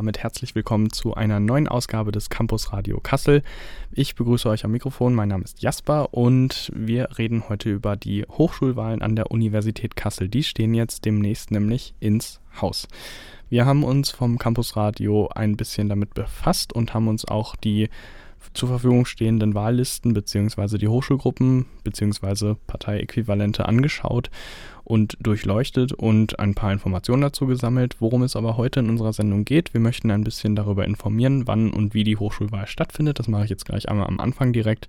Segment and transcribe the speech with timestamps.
[0.00, 3.42] Damit herzlich willkommen zu einer neuen Ausgabe des Campus Radio Kassel.
[3.92, 8.24] Ich begrüße euch am Mikrofon, mein Name ist Jasper und wir reden heute über die
[8.24, 10.30] Hochschulwahlen an der Universität Kassel.
[10.30, 12.88] Die stehen jetzt demnächst nämlich ins Haus.
[13.50, 17.90] Wir haben uns vom Campus Radio ein bisschen damit befasst und haben uns auch die
[18.54, 20.78] zur Verfügung stehenden Wahllisten bzw.
[20.78, 22.54] die Hochschulgruppen bzw.
[22.66, 24.30] Parteiäquivalente angeschaut
[24.84, 29.44] und durchleuchtet und ein paar Informationen dazu gesammelt, worum es aber heute in unserer Sendung
[29.44, 29.72] geht.
[29.72, 33.18] Wir möchten ein bisschen darüber informieren, wann und wie die Hochschulwahl stattfindet.
[33.18, 34.88] Das mache ich jetzt gleich einmal am Anfang direkt.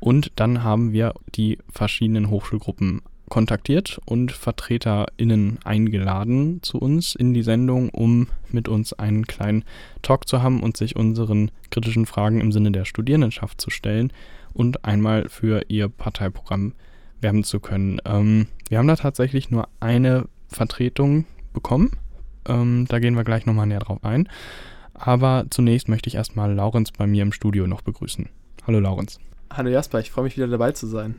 [0.00, 7.42] Und dann haben wir die verschiedenen Hochschulgruppen kontaktiert und VertreterInnen eingeladen zu uns in die
[7.42, 9.64] Sendung, um mit uns einen kleinen
[10.02, 14.12] Talk zu haben und sich unseren kritischen Fragen im Sinne der Studierendenschaft zu stellen
[14.52, 16.74] und einmal für ihr Parteiprogramm
[17.20, 18.00] werben zu können.
[18.04, 21.92] Ähm, wir haben da tatsächlich nur eine Vertretung bekommen.
[22.48, 24.28] Ähm, da gehen wir gleich nochmal näher drauf ein.
[24.94, 28.28] Aber zunächst möchte ich erstmal Laurenz bei mir im Studio noch begrüßen.
[28.66, 29.18] Hallo Laurenz.
[29.52, 31.16] Hallo Jasper, ich freue mich wieder dabei zu sein.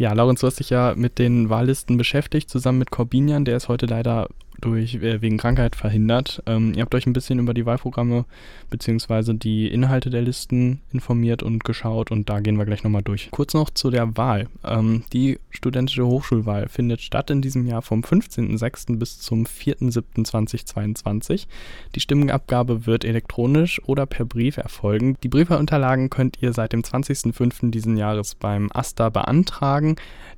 [0.00, 3.44] Ja, Laurenz, du hast dich ja mit den Wahllisten beschäftigt, zusammen mit Corbinian.
[3.44, 4.28] Der ist heute leider
[4.60, 6.42] durch, äh, wegen Krankheit verhindert.
[6.46, 8.24] Ähm, ihr habt euch ein bisschen über die Wahlprogramme
[8.70, 9.34] bzw.
[9.34, 13.30] die Inhalte der Listen informiert und geschaut und da gehen wir gleich nochmal durch.
[13.30, 14.48] Kurz noch zu der Wahl.
[14.64, 18.98] Ähm, die studentische Hochschulwahl findet statt in diesem Jahr vom 15.06.
[18.98, 21.46] bis zum 4.07.2022.
[21.94, 25.16] Die Stimmenabgabe wird elektronisch oder per Brief erfolgen.
[25.22, 27.70] Die Briefeunterlagen könnt ihr seit dem 20.05.
[27.70, 29.96] diesen Jahres beim AStA beantragen.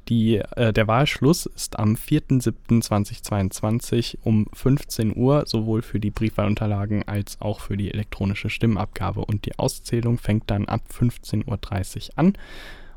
[0.09, 7.41] Die, äh, der Wahlschluss ist am 4.07.2022 um 15 Uhr, sowohl für die Briefwahlunterlagen als
[7.41, 9.25] auch für die elektronische Stimmabgabe.
[9.25, 11.47] Und die Auszählung fängt dann ab 15.30
[12.11, 12.33] Uhr an.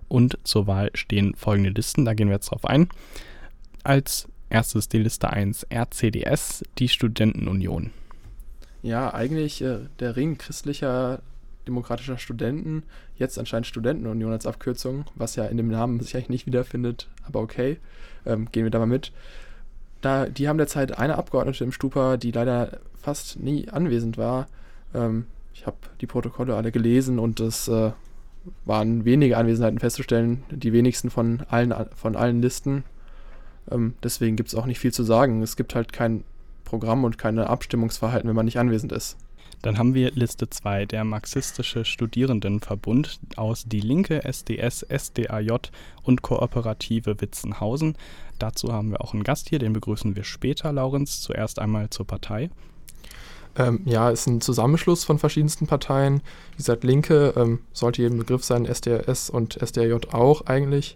[0.07, 2.89] Und zur Wahl stehen folgende Listen, da gehen wir jetzt drauf ein.
[3.83, 7.91] Als erstes die Liste 1 RCDS, die Studentenunion.
[8.83, 11.21] Ja, eigentlich äh, der Ring christlicher
[11.67, 12.83] demokratischer Studenten,
[13.17, 17.41] jetzt anscheinend Studentenunion als Abkürzung, was ja in dem Namen sich eigentlich nicht wiederfindet, aber
[17.41, 17.77] okay,
[18.25, 19.11] ähm, gehen wir da mal mit.
[20.01, 24.47] Da, die haben derzeit eine Abgeordnete im Stupa, die leider fast nie anwesend war.
[24.93, 27.91] Ähm, ich habe die Protokolle alle gelesen und es äh,
[28.65, 32.83] waren wenige Anwesenheiten festzustellen, die wenigsten von allen, von allen Listen.
[33.71, 35.41] Ähm, deswegen gibt es auch nicht viel zu sagen.
[35.41, 36.23] Es gibt halt kein
[36.63, 39.17] Programm und keine Abstimmungsverhalten, wenn man nicht anwesend ist.
[39.65, 45.71] Dann haben wir Liste 2, der Marxistische Studierendenverbund aus Die Linke, SDS, SDAJ
[46.03, 47.97] und Kooperative Witzenhausen.
[48.37, 51.19] Dazu haben wir auch einen Gast hier, den begrüßen wir später, Laurenz.
[51.21, 52.51] Zuerst einmal zur Partei.
[53.55, 56.21] Ähm, ja, ist ein Zusammenschluss von verschiedensten Parteien.
[56.51, 60.95] Wie gesagt, Linke ähm, sollte jedem Begriff sein, SDS und SDAJ auch eigentlich.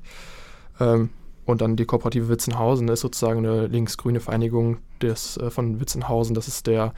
[0.80, 1.10] Ähm,
[1.44, 6.36] und dann die Kooperative Witzenhausen ist sozusagen eine linksgrüne Vereinigung des, äh, von Witzenhausen.
[6.36, 6.94] Das ist der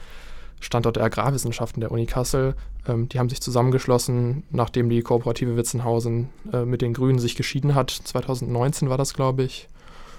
[0.62, 2.54] Standort der Agrarwissenschaften der Uni Kassel.
[2.86, 7.74] Ähm, die haben sich zusammengeschlossen, nachdem die Kooperative Witzenhausen äh, mit den Grünen sich geschieden
[7.74, 7.90] hat.
[7.90, 9.68] 2019 war das, glaube ich.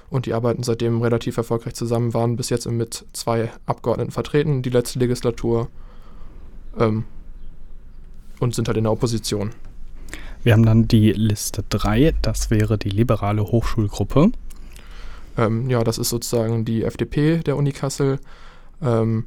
[0.09, 4.69] Und die arbeiten seitdem relativ erfolgreich zusammen, waren bis jetzt mit zwei Abgeordneten vertreten, die
[4.69, 5.69] letzte Legislatur.
[6.77, 7.05] Ähm,
[8.39, 9.51] und sind halt in der Opposition.
[10.43, 14.31] Wir haben dann die Liste 3, das wäre die liberale Hochschulgruppe.
[15.37, 18.19] Ähm, ja, das ist sozusagen die FDP der Uni Kassel.
[18.81, 19.25] Ähm,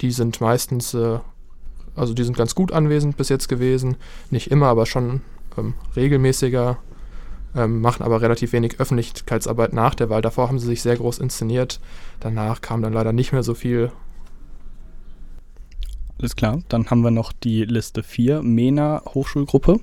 [0.00, 1.18] die sind meistens, äh,
[1.94, 3.96] also die sind ganz gut anwesend bis jetzt gewesen.
[4.30, 5.22] Nicht immer, aber schon
[5.56, 6.78] ähm, regelmäßiger.
[7.56, 10.20] Ähm, machen aber relativ wenig Öffentlichkeitsarbeit nach der Wahl.
[10.20, 11.80] Davor haben sie sich sehr groß inszeniert.
[12.20, 13.90] Danach kam dann leider nicht mehr so viel.
[16.18, 16.62] Alles klar.
[16.68, 19.80] Dann haben wir noch die Liste 4, MENA Hochschulgruppe.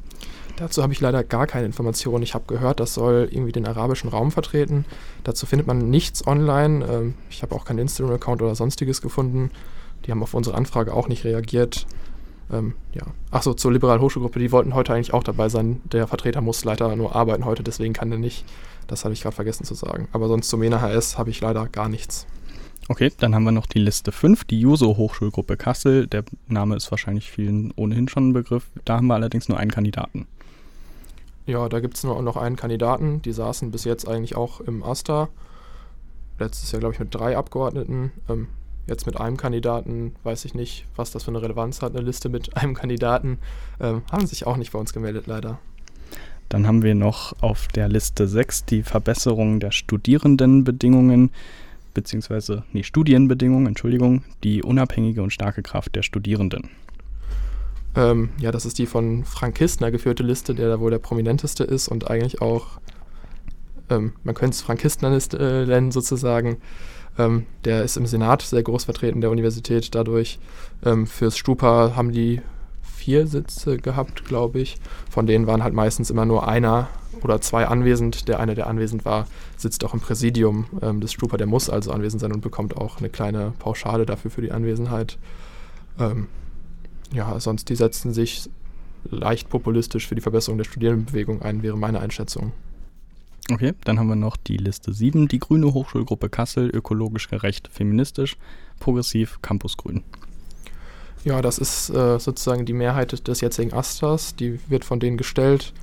[0.58, 2.24] Dazu habe ich leider gar keine Informationen.
[2.24, 4.86] Ich habe gehört, das soll irgendwie den arabischen Raum vertreten.
[5.24, 6.86] Dazu findet man nichts online.
[6.86, 9.52] Ähm, ich habe auch keinen Instagram-Account oder sonstiges gefunden.
[10.06, 11.88] Die haben auf unsere Anfrage auch nicht reagiert.
[12.52, 13.04] Ähm, ja.
[13.32, 15.82] Achso, zur Liberalen Hochschulgruppe, die wollten heute eigentlich auch dabei sein.
[15.92, 18.46] Der Vertreter muss leider nur arbeiten heute, deswegen kann der nicht.
[18.88, 20.08] Das habe ich gerade vergessen zu sagen.
[20.12, 22.28] Aber sonst zur MENA HS habe ich leider gar nichts.
[22.88, 26.06] Okay, dann haben wir noch die Liste 5, die Juso Hochschulgruppe Kassel.
[26.06, 28.70] Der Name ist wahrscheinlich vielen ohnehin schon ein Begriff.
[28.86, 30.28] Da haben wir allerdings nur einen Kandidaten.
[31.48, 33.24] Ja, da gibt es nur noch einen Kandidaten.
[33.24, 35.30] Die saßen bis jetzt eigentlich auch im AStA.
[36.38, 38.12] Letztes Jahr, glaube ich, mit drei Abgeordneten.
[38.30, 38.48] Ähm,
[38.88, 42.30] Jetzt mit einem Kandidaten weiß ich nicht, was das für eine Relevanz hat, eine Liste
[42.30, 43.40] mit einem Kandidaten.
[43.80, 45.60] Ähm, haben sich auch nicht bei uns gemeldet, leider.
[46.50, 51.32] Dann haben wir noch auf der Liste 6 die Verbesserung der Studierendenbedingungen,
[51.96, 56.70] beziehungsweise, nee, Studienbedingungen, Entschuldigung, die unabhängige und starke Kraft der Studierenden.
[57.96, 61.64] Ähm, ja, das ist die von Frank Kistner geführte Liste, der da wohl der prominenteste
[61.64, 62.80] ist und eigentlich auch,
[63.90, 66.58] ähm, man könnte es Frank äh, nennen sozusagen.
[67.18, 70.40] Ähm, der ist im Senat sehr groß vertreten der Universität dadurch.
[70.84, 72.42] Ähm, fürs Stupa haben die
[72.82, 74.78] vier Sitze gehabt, glaube ich.
[75.10, 76.90] Von denen waren halt meistens immer nur einer
[77.22, 78.28] oder zwei anwesend.
[78.28, 79.28] Der eine, der anwesend war,
[79.58, 81.38] sitzt auch im Präsidium ähm, des Stupa.
[81.38, 85.18] Der muss also anwesend sein und bekommt auch eine kleine Pauschale dafür für die Anwesenheit.
[86.00, 86.28] Ähm,
[87.14, 88.50] ja, sonst die setzen sich
[89.10, 92.52] leicht populistisch für die Verbesserung der Studierendenbewegung ein, wäre meine Einschätzung.
[93.52, 98.38] Okay, dann haben wir noch die Liste 7, die Grüne Hochschulgruppe Kassel, ökologisch gerecht, feministisch,
[98.80, 100.04] progressiv, Campusgrün.
[101.24, 105.74] Ja, das ist äh, sozusagen die Mehrheit des jetzigen Asters, die wird von denen gestellt.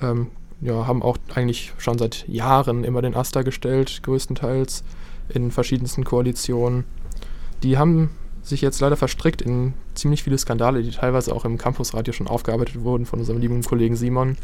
[0.00, 0.28] Ähm,
[0.60, 4.82] ja, haben auch eigentlich schon seit Jahren immer den Aster gestellt, größtenteils
[5.28, 6.84] in verschiedensten Koalitionen.
[7.62, 8.10] Die haben
[8.42, 12.82] sich jetzt leider verstrickt in ziemlich viele Skandale, die teilweise auch im Campusradio schon aufgearbeitet
[12.82, 14.36] wurden von unserem lieben Kollegen Simon.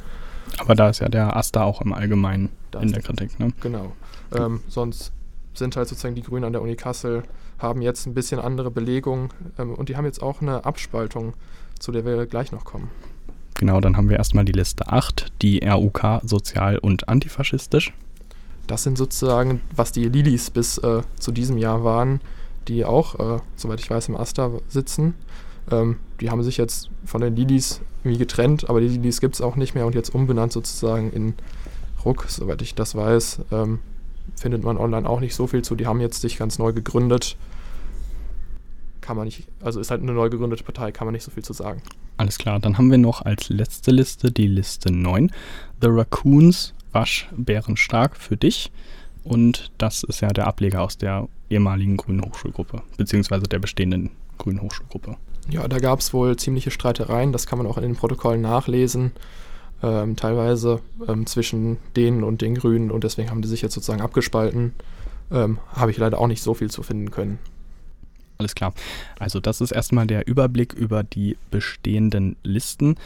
[0.59, 3.53] Aber da ist ja der Asta auch im Allgemeinen das in der Kritik, ne?
[3.61, 3.93] Genau.
[4.35, 5.13] Ähm, sonst
[5.55, 7.23] sind halt sozusagen die Grünen an der Uni Kassel,
[7.59, 11.35] haben jetzt ein bisschen andere Belegung ähm, und die haben jetzt auch eine Abspaltung,
[11.79, 12.91] zu der wir gleich noch kommen.
[13.55, 17.93] Genau, dann haben wir erstmal die Liste 8, die RUK sozial und antifaschistisch.
[18.67, 22.21] Das sind sozusagen, was die Lilis bis äh, zu diesem Jahr waren,
[22.69, 25.15] die auch, äh, soweit ich weiß, im Asta sitzen.
[25.73, 29.41] Ähm, die haben sich jetzt von den Lilis irgendwie getrennt, aber die Lilis gibt es
[29.41, 31.35] auch nicht mehr und jetzt umbenannt sozusagen in
[32.05, 33.41] Ruck, soweit ich das weiß.
[33.51, 33.81] Ähm,
[34.37, 35.75] findet man online auch nicht so viel zu.
[35.75, 37.37] Die haben jetzt sich ganz neu gegründet.
[39.01, 41.43] Kann man nicht, also ist halt eine neu gegründete Partei, kann man nicht so viel
[41.43, 41.83] zu sagen.
[42.19, 45.31] Alles klar, dann haben wir noch als letzte Liste die Liste 9.
[45.81, 48.71] The Raccoons, Wasch, Bärenstark für dich.
[49.25, 54.61] Und das ist ja der Ableger aus der ehemaligen Grünen Hochschulgruppe, beziehungsweise der bestehenden Grünen
[54.61, 55.17] Hochschulgruppe.
[55.49, 59.13] Ja, da gab es wohl ziemliche Streitereien, das kann man auch in den Protokollen nachlesen,
[59.83, 64.01] ähm, teilweise ähm, zwischen denen und den Grünen und deswegen haben die sich jetzt sozusagen
[64.01, 64.75] abgespalten.
[65.31, 67.39] Ähm, Habe ich leider auch nicht so viel zu finden können.
[68.39, 68.75] Alles klar.
[69.19, 72.97] Also das ist erstmal der Überblick über die bestehenden Listen.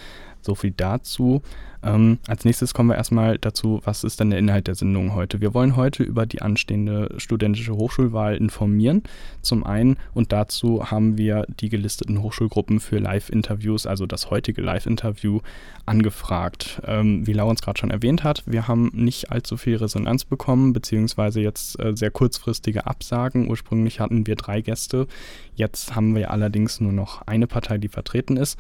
[0.47, 1.43] So viel dazu.
[1.83, 5.41] Ähm, als nächstes kommen wir erstmal dazu, was ist denn der Inhalt der Sendung heute?
[5.41, 9.03] Wir wollen heute über die anstehende studentische Hochschulwahl informieren.
[9.43, 15.41] Zum einen und dazu haben wir die gelisteten Hochschulgruppen für Live-Interviews, also das heutige Live-Interview,
[15.85, 16.81] angefragt.
[16.87, 21.41] Ähm, wie Laurens gerade schon erwähnt hat, wir haben nicht allzu viel Resonanz bekommen, beziehungsweise
[21.41, 23.51] jetzt äh, sehr kurzfristige Absagen.
[23.51, 25.09] Ursprünglich hatten wir drei Gäste,
[25.57, 28.59] jetzt haben wir allerdings nur noch eine Partei, die vertreten ist.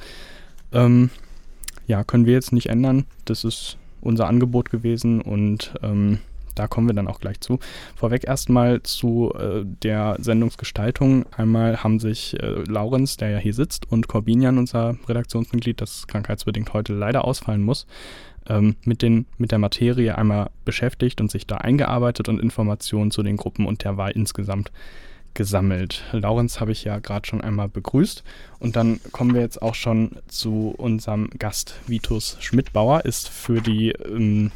[0.72, 1.10] Ähm,
[1.86, 3.06] ja, können wir jetzt nicht ändern.
[3.24, 6.18] Das ist unser Angebot gewesen und ähm,
[6.54, 7.58] da kommen wir dann auch gleich zu.
[7.94, 11.26] Vorweg erstmal zu äh, der Sendungsgestaltung.
[11.36, 16.72] Einmal haben sich äh, Laurenz, der ja hier sitzt, und Corbinian, unser Redaktionsmitglied, das krankheitsbedingt
[16.72, 17.86] heute leider ausfallen muss,
[18.48, 23.22] ähm, mit, den, mit der Materie einmal beschäftigt und sich da eingearbeitet und Informationen zu
[23.22, 24.72] den Gruppen und der Wahl insgesamt
[25.36, 26.02] gesammelt.
[26.10, 28.24] Laurenz habe ich ja gerade schon einmal begrüßt
[28.58, 31.76] und dann kommen wir jetzt auch schon zu unserem Gast.
[31.86, 34.50] Vitus Schmidbauer ist für die, ähm,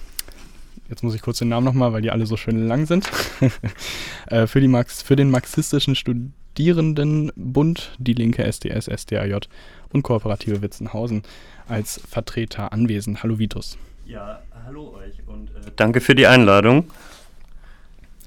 [0.88, 3.08] jetzt muss ich kurz den Namen nochmal, weil die alle so schön lang sind,
[4.26, 9.46] äh, für, die Marx, für den marxistischen Studierendenbund, die linke SDS, SDAJ
[9.92, 11.22] und Kooperative Witzenhausen
[11.68, 13.22] als Vertreter anwesend.
[13.22, 13.78] Hallo Vitus.
[14.06, 16.90] Ja, hallo euch und äh, danke für die Einladung.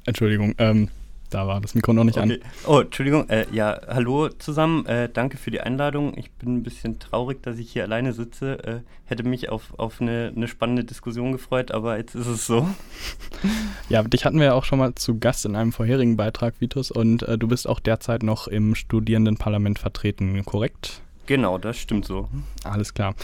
[0.05, 0.89] Entschuldigung, ähm,
[1.33, 2.39] da war das Mikro noch nicht okay.
[2.41, 2.49] an.
[2.67, 3.27] Oh, Entschuldigung.
[3.29, 4.85] Äh, ja, hallo zusammen.
[4.85, 6.17] Äh, danke für die Einladung.
[6.17, 8.63] Ich bin ein bisschen traurig, dass ich hier alleine sitze.
[8.63, 12.67] Äh, hätte mich auf, auf eine, eine spannende Diskussion gefreut, aber jetzt ist es so.
[13.89, 16.89] Ja, dich hatten wir ja auch schon mal zu Gast in einem vorherigen Beitrag, Vitus,
[16.91, 21.01] und äh, du bist auch derzeit noch im Studierendenparlament vertreten, korrekt?
[21.25, 22.29] Genau, das stimmt so.
[22.63, 23.15] Alles klar.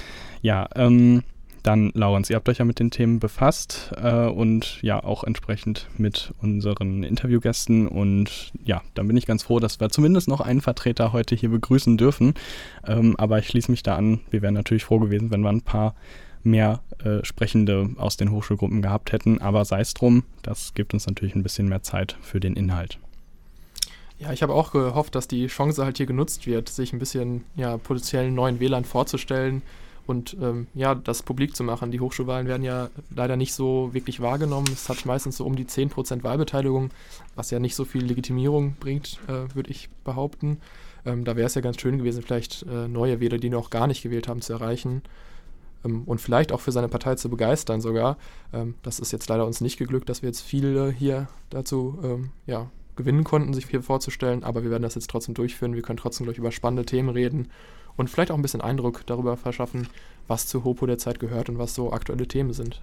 [0.42, 1.24] Ja, ähm,
[1.64, 5.88] dann, Laurens, ihr habt euch ja mit den Themen befasst äh, und ja auch entsprechend
[5.98, 7.88] mit unseren Interviewgästen.
[7.88, 11.50] Und ja, dann bin ich ganz froh, dass wir zumindest noch einen Vertreter heute hier
[11.50, 12.34] begrüßen dürfen.
[12.88, 14.22] Ähm, aber ich schließe mich da an.
[14.30, 15.96] Wir wären natürlich froh gewesen, wenn wir ein paar
[16.44, 19.42] mehr äh, Sprechende aus den Hochschulgruppen gehabt hätten.
[19.42, 23.00] Aber sei es drum, das gibt uns natürlich ein bisschen mehr Zeit für den Inhalt.
[24.18, 27.46] Ja, ich habe auch gehofft, dass die Chance halt hier genutzt wird, sich ein bisschen
[27.56, 29.62] ja, potenziellen neuen Wählern vorzustellen
[30.10, 31.92] und ähm, ja, das publik zu machen.
[31.92, 34.68] Die Hochschulwahlen werden ja leider nicht so wirklich wahrgenommen.
[34.74, 36.90] Es hat meistens so um die 10% Wahlbeteiligung,
[37.36, 40.58] was ja nicht so viel Legitimierung bringt, äh, würde ich behaupten.
[41.06, 43.86] Ähm, da wäre es ja ganz schön gewesen, vielleicht äh, neue Wähler, die noch gar
[43.86, 45.04] nicht gewählt haben, zu erreichen
[45.86, 48.18] ähm, und vielleicht auch für seine Partei zu begeistern sogar.
[48.52, 52.32] Ähm, das ist jetzt leider uns nicht geglückt, dass wir jetzt viele hier dazu ähm,
[52.48, 55.76] ja, gewinnen konnten, sich hier vorzustellen, aber wir werden das jetzt trotzdem durchführen.
[55.76, 57.50] Wir können trotzdem gleich über spannende Themen reden
[58.00, 59.88] und vielleicht auch ein bisschen Eindruck darüber verschaffen,
[60.28, 62.82] was zu Hopo derzeit gehört und was so aktuelle Themen sind.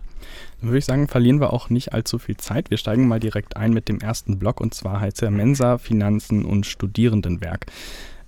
[0.61, 2.70] Dann würde ich sagen, verlieren wir auch nicht allzu viel Zeit.
[2.70, 6.44] Wir steigen mal direkt ein mit dem ersten Block und zwar heißt er Mensa, Finanzen
[6.44, 7.66] und Studierendenwerk.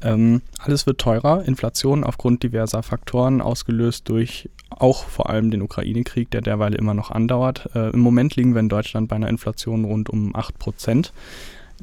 [0.00, 6.30] Ähm, alles wird teurer, Inflation aufgrund diverser Faktoren, ausgelöst durch auch vor allem den Ukraine-Krieg,
[6.30, 7.70] der derweil immer noch andauert.
[7.74, 11.12] Äh, Im Moment liegen wir in Deutschland bei einer Inflation rund um 8 Prozent.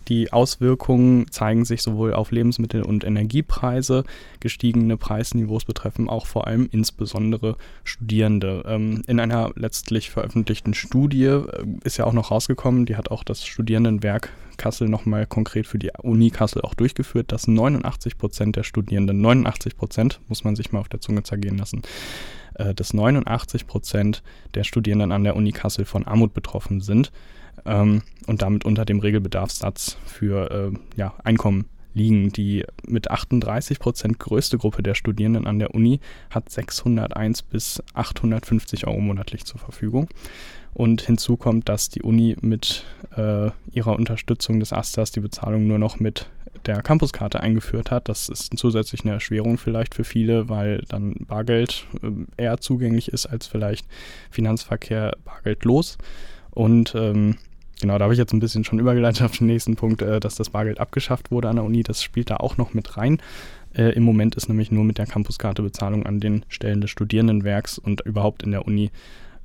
[0.08, 4.04] Die Auswirkungen zeigen sich sowohl auf Lebensmittel- und Energiepreise.
[4.40, 8.64] Gestiegene Preisniveaus betreffen auch vor allem insbesondere Studierende.
[8.68, 11.44] Ähm, in einer letztlich veröffentlichten Studie äh,
[11.84, 15.92] ist ja auch noch rausgekommen, die hat auch das Studierendenwerk Kassel nochmal konkret für die
[16.02, 20.80] Uni Kassel auch durchgeführt, dass 89 Prozent der Studierenden, 89 Prozent, muss man sich mal
[20.80, 21.82] auf der Zunge zergehen lassen,
[22.56, 24.24] äh, dass 89 Prozent
[24.54, 27.12] der Studierenden an der Uni Kassel von Armut betroffen sind
[27.66, 32.32] ähm, und damit unter dem Regelbedarfssatz für äh, ja, Einkommen liegen.
[32.32, 38.86] Die mit 38 Prozent größte Gruppe der Studierenden an der Uni hat 601 bis 850
[38.86, 40.10] Euro monatlich zur Verfügung.
[40.74, 42.84] Und hinzu kommt, dass die Uni mit
[43.16, 46.30] äh, ihrer Unterstützung des Asters die Bezahlung nur noch mit
[46.66, 48.10] der Campuskarte eingeführt hat.
[48.10, 53.26] Das ist zusätzlich eine Erschwerung vielleicht für viele, weil dann Bargeld äh, eher zugänglich ist
[53.26, 53.86] als vielleicht
[54.32, 55.98] Finanzverkehr bargeldlos.
[56.56, 57.38] Und ähm,
[57.80, 60.36] genau, da habe ich jetzt ein bisschen schon übergeleitet auf den nächsten Punkt, äh, dass
[60.36, 61.84] das Bargeld abgeschafft wurde an der Uni.
[61.84, 63.22] Das spielt da auch noch mit rein.
[63.76, 67.78] Äh, Im Moment ist nämlich nur mit der Campuskarte Bezahlung an den Stellen des Studierendenwerks
[67.78, 68.90] und überhaupt in der Uni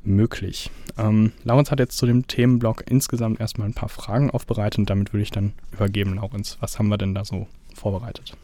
[0.02, 0.70] möglich.
[0.96, 5.12] Ähm, Laurens hat jetzt zu dem Themenblock insgesamt erstmal ein paar Fragen aufbereitet und damit
[5.12, 6.56] würde ich dann übergeben, Laurens.
[6.60, 8.34] Was haben wir denn da so vorbereitet?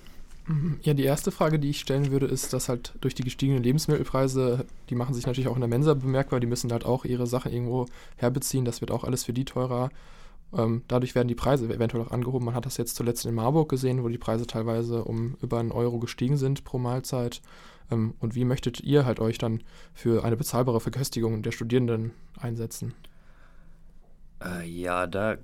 [0.46, 0.78] Mhm.
[0.82, 4.64] Ja, die erste Frage, die ich stellen würde, ist, dass halt durch die gestiegenen Lebensmittelpreise,
[4.90, 7.52] die machen sich natürlich auch in der Mensa bemerkbar, die müssen halt auch ihre Sachen
[7.52, 7.86] irgendwo
[8.16, 9.90] herbeziehen, das wird auch alles für die teurer.
[10.52, 12.44] Ähm, dadurch werden die Preise eventuell auch angehoben.
[12.44, 15.72] Man hat das jetzt zuletzt in Marburg gesehen, wo die Preise teilweise um über einen
[15.72, 17.42] Euro gestiegen sind pro Mahlzeit.
[17.90, 19.62] Ähm, und wie möchtet ihr halt euch dann
[19.94, 22.94] für eine bezahlbare Verköstigung der Studierenden einsetzen?
[24.44, 25.36] Äh, ja, da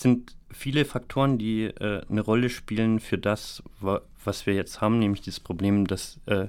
[0.00, 4.98] sind viele Faktoren, die äh, eine Rolle spielen für das, wa was wir jetzt haben,
[4.98, 6.48] nämlich das Problem, dass äh,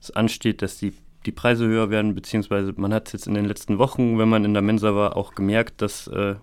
[0.00, 0.94] es ansteht, dass die,
[1.26, 4.44] die Preise höher werden, beziehungsweise man hat es jetzt in den letzten Wochen, wenn man
[4.44, 6.36] in der Mensa war, auch gemerkt, dass, äh,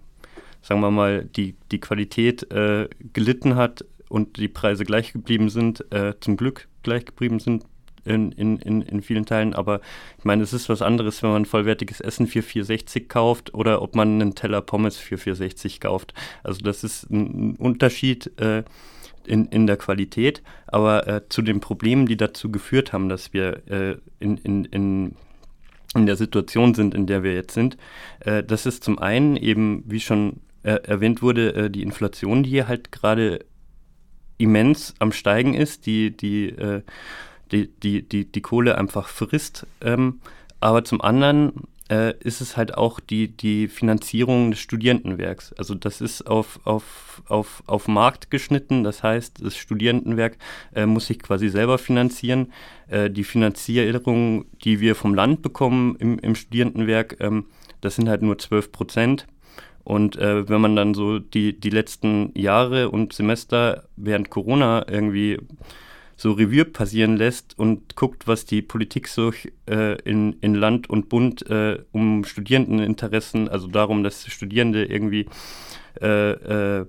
[0.62, 5.92] sagen wir mal, die, die Qualität äh, gelitten hat und die Preise gleich geblieben sind,
[5.92, 7.66] äh, zum Glück gleich geblieben sind,
[8.06, 9.82] in, in, in, in vielen Teilen, aber
[10.18, 13.96] ich meine, es ist was anderes, wenn man vollwertiges Essen für 4,60 kauft oder ob
[13.96, 16.14] man einen Teller Pommes für 4,60 kauft.
[16.44, 18.64] Also das ist ein Unterschied äh,
[19.26, 23.62] in, in der Qualität, aber äh, zu den Problemen, die dazu geführt haben, dass wir
[23.70, 25.16] äh, in, in, in
[25.96, 27.78] in der Situation sind, in der wir jetzt sind.
[28.22, 32.50] Äh, das ist zum einen eben, wie schon äh, erwähnt wurde, äh, die Inflation, die
[32.50, 33.46] hier halt gerade
[34.38, 36.56] immens am Steigen ist, die, die
[37.52, 39.68] die, die, die, die Kohle einfach frisst.
[39.82, 40.20] Ähm,
[40.60, 41.54] aber zum anderen
[41.92, 45.54] äh, ist es halt auch die, die Finanzierung des Studierendenwerks.
[45.54, 48.84] Also das ist auf, auf, auf, auf Markt geschnitten.
[48.84, 50.38] Das heißt, das Studierendenwerk
[50.74, 52.54] äh, muss sich quasi selber finanzieren.
[52.88, 57.48] Äh, die Finanzierung, die wir vom Land bekommen im, im Studierendenwerk, ähm,
[57.82, 59.28] das sind halt nur 12 Prozent.
[59.84, 65.40] Und äh, wenn man dann so die, die letzten Jahre und Semester während Corona irgendwie
[66.22, 69.34] so Revue passieren lässt und guckt, was die Politik so
[69.68, 75.26] äh, in, in Land und Bund äh, um Studierendeninteressen, also darum, dass Studierende irgendwie
[76.00, 76.32] äh,
[76.82, 76.86] äh,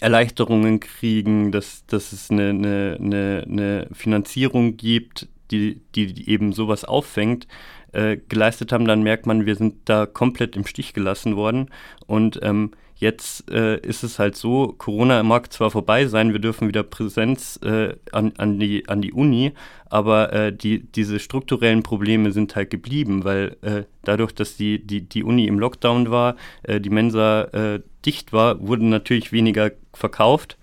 [0.00, 6.84] Erleichterungen kriegen, dass, dass es eine, eine, eine, eine Finanzierung gibt, die, die eben sowas
[6.84, 7.46] auffängt,
[7.92, 11.70] äh, geleistet haben, dann merkt man, wir sind da komplett im Stich gelassen worden.
[12.06, 16.66] Und ähm, Jetzt äh, ist es halt so, Corona mag zwar vorbei sein, wir dürfen
[16.66, 19.52] wieder Präsenz äh, an, an, die, an die Uni,
[19.88, 25.02] aber äh, die, diese strukturellen Probleme sind halt geblieben, weil äh, dadurch, dass die, die,
[25.02, 30.56] die Uni im Lockdown war, äh, die Mensa dicht war, wurde natürlich weniger verkauft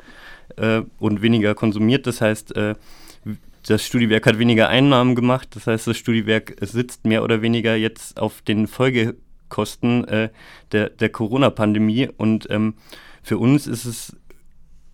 [0.99, 2.07] und weniger konsumiert.
[2.07, 2.53] Das heißt,
[3.67, 5.49] das Studiwerk hat weniger Einnahmen gemacht.
[5.55, 9.15] Das heißt, das Studiwerk sitzt mehr oder weniger jetzt auf den Folge
[9.49, 10.29] Kosten äh,
[10.71, 12.09] der, der Corona-Pandemie.
[12.17, 12.75] Und ähm,
[13.23, 14.15] für uns ist es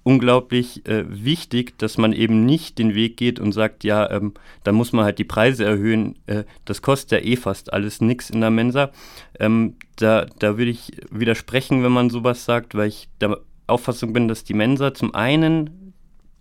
[0.03, 4.71] unglaublich äh, wichtig, dass man eben nicht den Weg geht und sagt, ja, ähm, da
[4.71, 6.17] muss man halt die Preise erhöhen.
[6.25, 8.91] Äh, das kostet ja eh fast alles nichts in der Mensa.
[9.39, 14.27] Ähm, da, da würde ich widersprechen, wenn man sowas sagt, weil ich der Auffassung bin,
[14.27, 15.80] dass die Mensa zum einen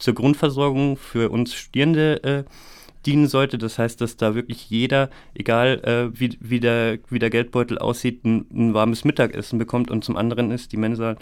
[0.01, 2.45] zur Grundversorgung für uns Studierende äh,
[3.07, 3.59] dienen sollte.
[3.59, 8.25] Das heißt, dass da wirklich jeder, egal äh, wie, wie, der, wie der Geldbeutel aussieht,
[8.25, 9.91] ein, ein, warmes Mittagessen bekommt.
[9.91, 11.17] Und zum anderen ist die Mensa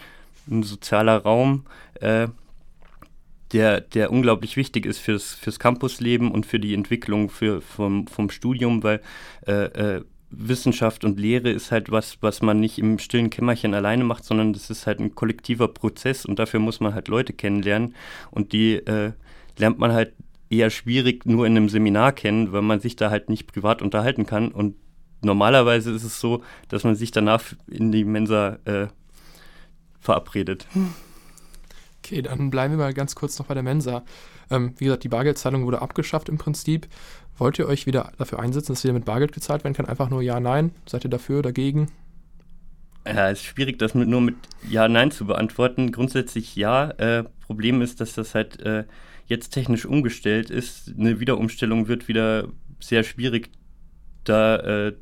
[0.51, 1.67] ein sozialer Raum,
[2.01, 2.29] äh,
[3.53, 8.31] der, der unglaublich wichtig ist fürs, fürs Campusleben und für die Entwicklung für, vom, vom
[8.31, 9.01] Studium, weil
[9.47, 14.05] äh, äh, Wissenschaft und Lehre ist halt was, was man nicht im stillen Kämmerchen alleine
[14.05, 17.95] macht, sondern das ist halt ein kollektiver Prozess und dafür muss man halt Leute kennenlernen
[18.31, 19.13] und die äh,
[19.57, 20.13] lernt man halt
[20.51, 24.27] eher schwierig nur in einem Seminar kennen, weil man sich da halt nicht privat unterhalten
[24.27, 24.77] kann und
[25.23, 28.89] normalerweise ist es so, dass man sich danach in die Mensa äh,
[30.01, 30.67] verabredet.
[32.05, 34.05] Okay, dann bleiben wir mal ganz kurz noch bei der Mensa.
[34.51, 36.87] Ähm, wie gesagt, die Bargeldzahlung wurde abgeschafft im Prinzip.
[37.39, 39.87] Wollt ihr euch wieder dafür einsetzen, dass wieder mit Bargeld gezahlt werden kann?
[39.87, 40.73] Einfach nur Ja, Nein?
[40.87, 41.91] Seid ihr dafür, dagegen?
[43.07, 44.35] Ja, es ist schwierig, das nur mit
[44.69, 45.93] Ja, Nein zu beantworten.
[45.93, 46.91] Grundsätzlich ja.
[46.91, 48.85] Äh, Problem ist, dass das halt äh,
[49.27, 50.93] jetzt technisch umgestellt ist.
[50.99, 52.49] Eine Wiederumstellung wird wieder
[52.81, 53.51] sehr schwierig
[54.25, 54.95] da äh,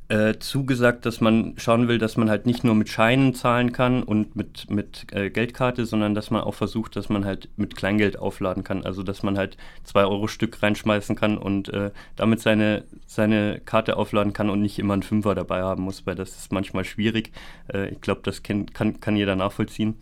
[0.08, 4.02] äh, zugesagt, dass man schauen will, dass man halt nicht nur mit Scheinen zahlen kann
[4.02, 8.18] und mit, mit äh, Geldkarte, sondern dass man auch versucht, dass man halt mit Kleingeld
[8.18, 8.84] aufladen kann.
[8.84, 13.98] Also dass man halt 2 Euro Stück reinschmeißen kann und äh, damit seine, seine Karte
[13.98, 17.32] aufladen kann und nicht immer einen Fünfer dabei haben muss, weil das ist manchmal schwierig.
[17.70, 19.96] Äh, ich glaube, das kann, kann, kann jeder nachvollziehen.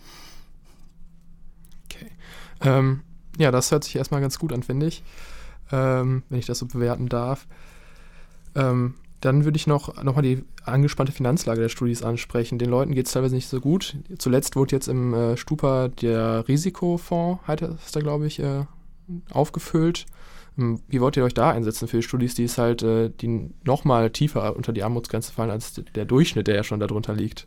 [1.91, 2.13] Okay.
[2.63, 3.01] Ähm,
[3.39, 5.03] ja, das hört sich erstmal ganz gut an, finde ich,
[5.73, 7.47] ähm, wenn ich das so bewerten darf.
[8.55, 12.59] Ähm, dann würde ich noch, mal die angespannte Finanzlage der Studis ansprechen.
[12.59, 13.97] Den Leuten geht es teilweise nicht so gut.
[14.19, 18.65] Zuletzt wurde jetzt im äh, Stupa der Risikofonds, heißt er, glaube ich, äh,
[19.31, 20.07] aufgefüllt.
[20.59, 23.51] Ähm, wie wollt ihr euch da einsetzen für die Studis, die es halt, äh, die
[23.65, 27.47] nochmal tiefer unter die Armutsgrenze fallen als der Durchschnitt, der ja schon darunter liegt?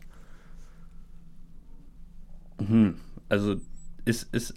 [2.60, 2.96] Mhm.
[3.28, 3.56] Also
[4.04, 4.54] ist, ist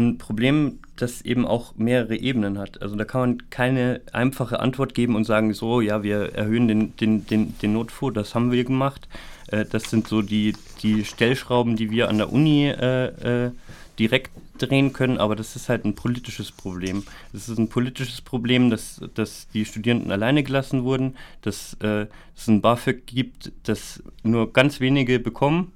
[0.00, 2.82] ein Problem, das eben auch mehrere Ebenen hat.
[2.82, 6.96] Also da kann man keine einfache Antwort geben und sagen, so, ja, wir erhöhen den,
[6.96, 9.08] den, den, den Notfonds, das haben wir gemacht.
[9.48, 13.50] Äh, das sind so die, die Stellschrauben, die wir an der Uni äh, äh,
[13.98, 17.04] direkt drehen können, aber das ist halt ein politisches Problem.
[17.32, 22.48] Es ist ein politisches Problem, dass, dass die Studierenden alleine gelassen wurden, dass äh, es
[22.48, 25.72] ein BAföG gibt, das nur ganz wenige bekommen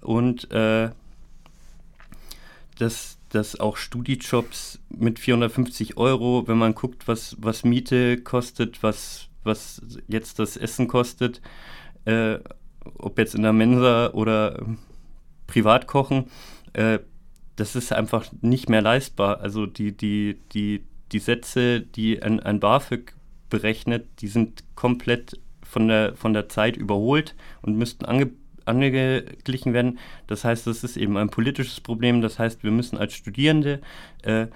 [0.00, 0.90] und äh,
[2.78, 9.28] dass dass auch Studijobs mit 450 Euro, wenn man guckt, was, was Miete kostet, was,
[9.44, 11.40] was jetzt das Essen kostet,
[12.04, 12.38] äh,
[12.98, 14.64] ob jetzt in der Mensa oder äh,
[15.46, 16.26] privat kochen,
[16.72, 16.98] äh,
[17.56, 19.40] das ist einfach nicht mehr leistbar.
[19.40, 23.14] Also die, die, die, die Sätze, die ein, ein BAföG
[23.48, 28.30] berechnet, die sind komplett von der, von der Zeit überholt und müssten ange,
[28.70, 29.98] angeglichen werden.
[30.26, 32.22] Das heißt, das ist eben ein politisches Problem.
[32.22, 33.80] Das heißt, wir müssen als Studierende
[34.22, 34.46] äh,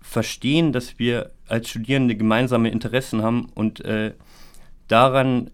[0.00, 4.12] verstehen, dass wir als Studierende gemeinsame Interessen haben und äh,
[4.88, 5.50] daran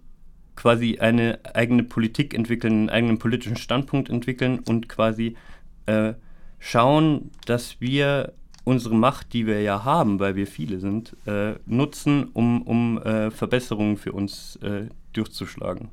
[0.57, 5.37] quasi eine eigene Politik entwickeln, einen eigenen politischen Standpunkt entwickeln und quasi
[5.87, 6.14] äh,
[6.59, 8.33] schauen, dass wir
[8.64, 13.30] unsere Macht, die wir ja haben, weil wir viele sind, äh, nutzen, um, um äh,
[13.30, 15.90] Verbesserungen für uns äh, durchzuschlagen.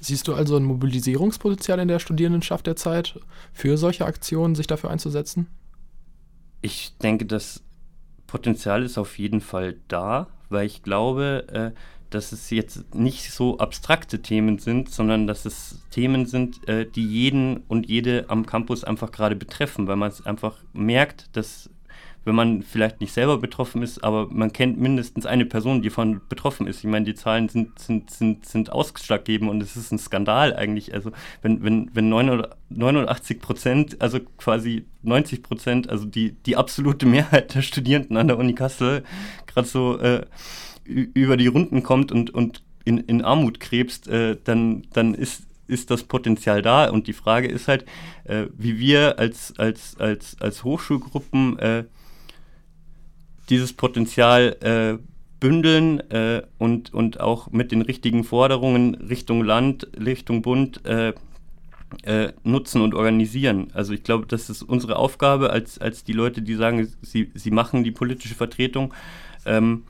[0.00, 3.20] Siehst du also ein Mobilisierungspotenzial in der Studierendenschaft der Zeit
[3.52, 5.46] für solche Aktionen, sich dafür einzusetzen?
[6.62, 7.62] Ich denke, das
[8.26, 13.58] Potenzial ist auf jeden Fall da, weil ich glaube, äh, dass es jetzt nicht so
[13.58, 18.84] abstrakte Themen sind, sondern dass es Themen sind, äh, die jeden und jede am Campus
[18.84, 21.70] einfach gerade betreffen, weil man es einfach merkt, dass
[22.24, 26.20] wenn man vielleicht nicht selber betroffen ist, aber man kennt mindestens eine Person, die von
[26.28, 26.78] betroffen ist.
[26.78, 30.92] Ich meine, die Zahlen sind, sind, sind, sind ausschlaggebend und es ist ein Skandal eigentlich.
[30.92, 37.54] Also wenn, wenn, wenn 89 Prozent, also quasi 90 Prozent, also die, die absolute Mehrheit
[37.54, 39.02] der Studierenden an der Uni Kassel
[39.46, 40.26] gerade so äh,
[40.84, 45.90] über die Runden kommt und, und in, in Armut krebst, äh, dann, dann ist, ist
[45.90, 46.90] das Potenzial da.
[46.90, 47.84] Und die Frage ist halt,
[48.24, 51.84] äh, wie wir als, als, als, als Hochschulgruppen äh,
[53.50, 55.02] dieses Potenzial äh,
[55.40, 61.12] bündeln äh, und, und auch mit den richtigen Forderungen Richtung Land, Richtung Bund äh,
[62.04, 63.68] äh, nutzen und organisieren.
[63.72, 67.50] Also ich glaube, das ist unsere Aufgabe als, als die Leute, die sagen, sie, sie
[67.50, 68.94] machen die politische Vertretung.
[69.44, 69.84] Ähm,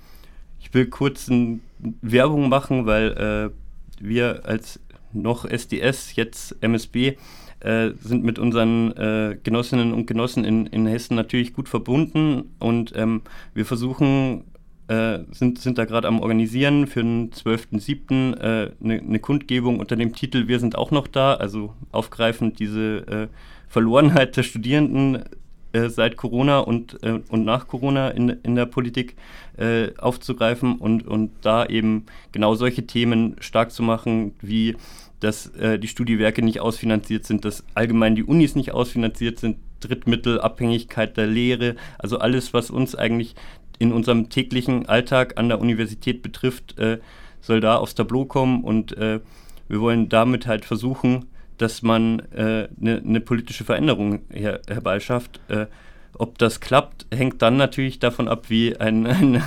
[0.60, 1.60] ich will kurz ein
[2.00, 4.80] Werbung machen, weil äh, wir als
[5.12, 7.16] noch SDS, jetzt MSB,
[7.60, 12.92] äh, sind mit unseren äh, Genossinnen und Genossen in, in Hessen natürlich gut verbunden und
[12.96, 13.22] ähm,
[13.54, 14.44] wir versuchen,
[14.88, 18.40] äh, sind, sind da gerade am Organisieren für den 12.07.
[18.40, 23.06] eine äh, ne Kundgebung unter dem Titel Wir sind auch noch da, also aufgreifend diese
[23.06, 23.28] äh,
[23.68, 25.24] Verlorenheit der Studierenden
[25.72, 29.14] seit Corona und, und nach Corona in, in der Politik
[29.56, 34.74] äh, aufzugreifen und, und da eben genau solche Themen stark zu machen, wie
[35.20, 40.40] dass äh, die Studiewerke nicht ausfinanziert sind, dass allgemein die Unis nicht ausfinanziert sind, Drittmittel,
[40.40, 43.34] Abhängigkeit der Lehre, also alles, was uns eigentlich
[43.78, 46.98] in unserem täglichen Alltag an der Universität betrifft, äh,
[47.40, 49.20] soll da aufs Tableau kommen und äh,
[49.68, 55.40] wir wollen damit halt versuchen, dass man eine äh, ne, politische Veränderung her herbeischafft.
[55.48, 55.66] Äh,
[56.14, 59.42] ob das klappt, hängt dann natürlich davon ab, wie ein, ein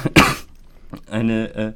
[1.11, 1.73] eine, äh,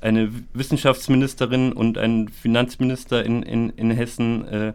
[0.00, 4.72] eine Wissenschaftsministerin und ein Finanzminister in, in, in Hessen äh,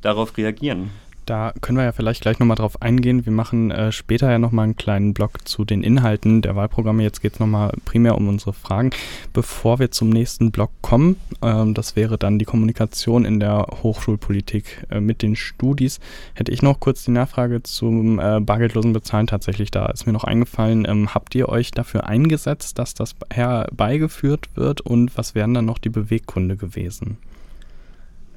[0.00, 0.90] darauf reagieren.
[1.28, 3.26] Da können wir ja vielleicht gleich nochmal drauf eingehen.
[3.26, 7.02] Wir machen äh, später ja nochmal einen kleinen Blog zu den Inhalten der Wahlprogramme.
[7.02, 8.92] Jetzt geht es nochmal primär um unsere Fragen.
[9.34, 14.86] Bevor wir zum nächsten Blog kommen, ähm, das wäre dann die Kommunikation in der Hochschulpolitik
[14.88, 16.00] äh, mit den Studis,
[16.32, 19.84] hätte ich noch kurz die Nachfrage zum äh, bargeldlosen Bezahlen tatsächlich da.
[19.84, 25.18] Ist mir noch eingefallen, ähm, habt ihr euch dafür eingesetzt, dass das herbeigeführt wird und
[25.18, 27.18] was wären dann noch die Beweggründe gewesen?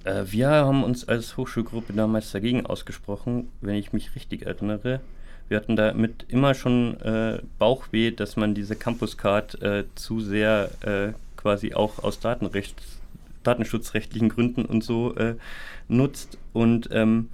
[0.04, 5.00] Äh, wir haben uns als Hochschulgruppe damals dagegen ausgesprochen, wenn ich mich richtig erinnere.
[5.48, 11.14] Wir hatten damit immer schon äh, Bauchweh, dass man diese Campus-Card äh, zu sehr äh,
[11.36, 12.20] quasi auch aus
[13.44, 15.36] datenschutzrechtlichen Gründen und so äh,
[15.90, 16.38] nutzt.
[16.54, 17.30] Und ähm,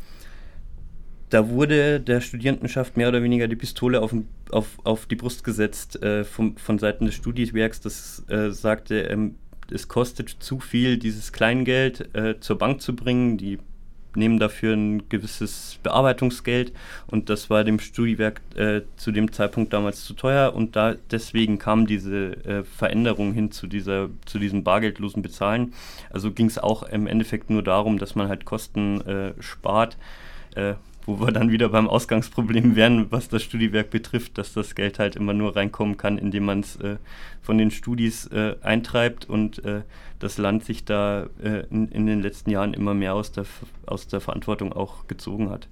[1.30, 4.16] da wurde der Studierendenschaft mehr oder weniger die Pistole auf,
[4.50, 9.36] auf, auf die Brust gesetzt äh, vom, von Seiten des Studienwerks, das sagte, ähm,
[9.72, 13.38] es kostet zu viel, dieses Kleingeld äh, zur Bank zu bringen.
[13.38, 13.60] Die
[14.16, 16.74] nehmen dafür ein gewisses Bearbeitungsgeld
[17.06, 21.60] und das war dem Studiewerk äh, zu dem Zeitpunkt damals zu teuer und da deswegen
[21.60, 25.74] kam diese äh, Veränderung hin zu dieser zu diesem bargeldlosen Bezahlen.
[26.10, 29.98] Also ging es auch im Endeffekt nur darum, dass man halt Kosten äh, spart
[30.56, 30.74] äh,
[31.08, 35.16] wo wir dann wieder beim Ausgangsproblem wären, was das Studiewerk betrifft, dass das Geld halt
[35.16, 36.98] immer nur reinkommen kann, indem man es äh,
[37.42, 39.82] von den Studis äh, eintreibt und äh,
[40.20, 43.46] das Land sich da äh, in, in, den letzten Jahren immer mehr aus der,
[43.86, 45.70] aus der Verantwortung auch gezogen hat.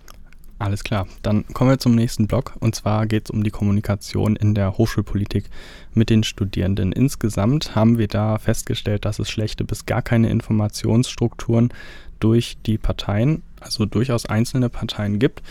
[0.57, 4.37] Alles klar, dann kommen wir zum nächsten Block und zwar geht es um die Kommunikation
[4.37, 5.49] in der Hochschulpolitik
[5.93, 6.93] mit den Studierenden.
[6.93, 11.73] Insgesamt haben wir da festgestellt, dass es schlechte bis gar keine Informationsstrukturen
[12.21, 15.41] durch die Parteien also durchaus einzelne Parteien gibt.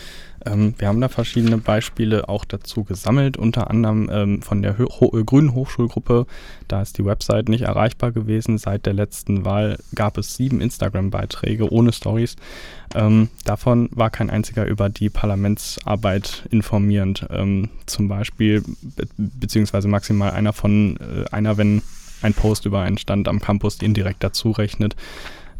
[0.45, 4.85] Ähm, wir haben da verschiedene Beispiele auch dazu gesammelt, unter anderem ähm, von der Ho
[4.99, 6.27] Ho Grünen Hochschulgruppe.
[6.67, 8.57] Da ist die Website nicht erreichbar gewesen.
[8.57, 12.35] Seit der letzten Wahl gab es sieben Instagram-Beiträge ohne Stories.
[12.93, 17.25] Ähm, davon war kein einziger über die Parlamentsarbeit informierend.
[17.29, 21.81] Ähm, zum Beispiel, be beziehungsweise maximal einer von äh, einer, wenn
[22.21, 24.95] ein Post über einen Stand am Campus indirekt dazu rechnet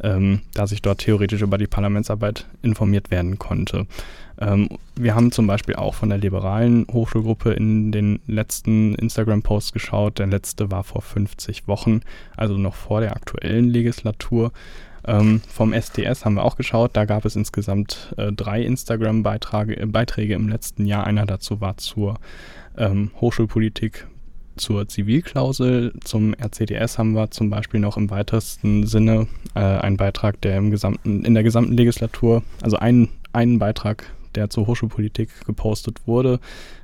[0.06, 3.88] ähm, da sich dort theoretisch über die Parlamentsarbeit informiert werden konnte.
[4.40, 10.20] Ähm, wir haben zum Beispiel auch von der liberalen Hochschulgruppe in den letzten Instagram-Posts geschaut.
[10.20, 12.02] Der letzte war vor 50 Wochen,
[12.38, 14.52] also noch vor der aktuellen Legislatur.
[15.08, 20.50] Ähm, vom SDS haben wir auch geschaut, da gab es insgesamt äh, drei Instagram-Beiträge im
[20.50, 21.06] letzten Jahr.
[21.06, 22.20] Einer dazu war zur
[22.78, 24.08] ähm, Hochschulpolitik
[24.56, 30.42] zur Zivilklausel, zum RCDS haben wir zum Beispiel noch im weitesten Sinne äh, einen Beitrag,
[30.42, 36.02] der im gesamten, in der gesamten Legislatur, also einen, einen Beitrag, der zur Hochschulpolitik gepostet
[36.06, 36.40] wurde.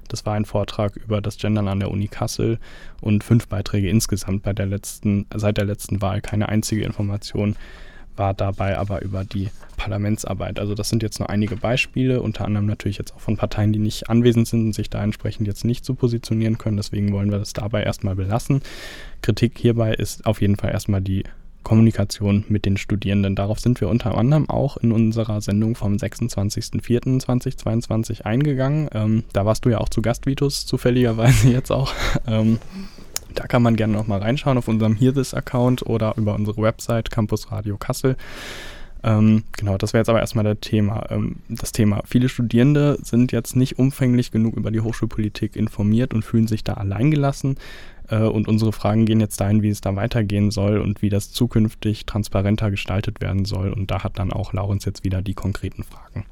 [0.08, 2.60] Das war ein Vortrag über das Gendern an der Uni Kassel
[3.00, 6.22] und fünf Beiträge insgesamt bei der letzten, seit der letzten Wahl.
[6.22, 7.56] Keine einzige Information
[8.22, 10.60] war dabei aber über die Parlamentsarbeit.
[10.60, 13.80] Also das sind jetzt nur einige Beispiele, unter anderem natürlich jetzt auch von Parteien, die
[13.80, 16.78] nicht anwesend sind und sich da entsprechend jetzt nicht so positionieren können.
[16.78, 18.62] Deswegen wollen wir das dabei erstmal belassen.
[19.24, 21.24] Kritik hierbei ist auf jeden Fall erstmal die
[21.64, 23.36] Kommunikation mit den Studierenden.
[23.36, 28.88] Darauf sind wir unter anderem auch in unserer Sendung vom 26.04.2022 eingegangen.
[28.94, 31.92] Ähm, da warst du ja auch zu Gast, Vitus, zufälligerweise jetzt auch.
[32.28, 32.60] Ähm,
[33.36, 37.52] da kann man gerne nochmal reinschauen auf unserem Here Account oder über unsere Website Campus
[37.52, 38.16] Radio Kassel.
[39.04, 41.06] Ähm, genau, das wäre jetzt aber erstmal das Thema.
[41.10, 42.04] Ähm, das Thema.
[42.06, 46.74] Viele Studierende sind jetzt nicht umfänglich genug über die Hochschulpolitik informiert und fühlen sich da
[46.74, 47.58] alleingelassen.
[48.10, 51.32] Äh, und unsere Fragen gehen jetzt dahin, wie es da weitergehen soll und wie das
[51.32, 53.72] zukünftig transparenter gestaltet werden soll.
[53.72, 56.26] Und da hat dann auch Laurens jetzt wieder die konkreten Fragen.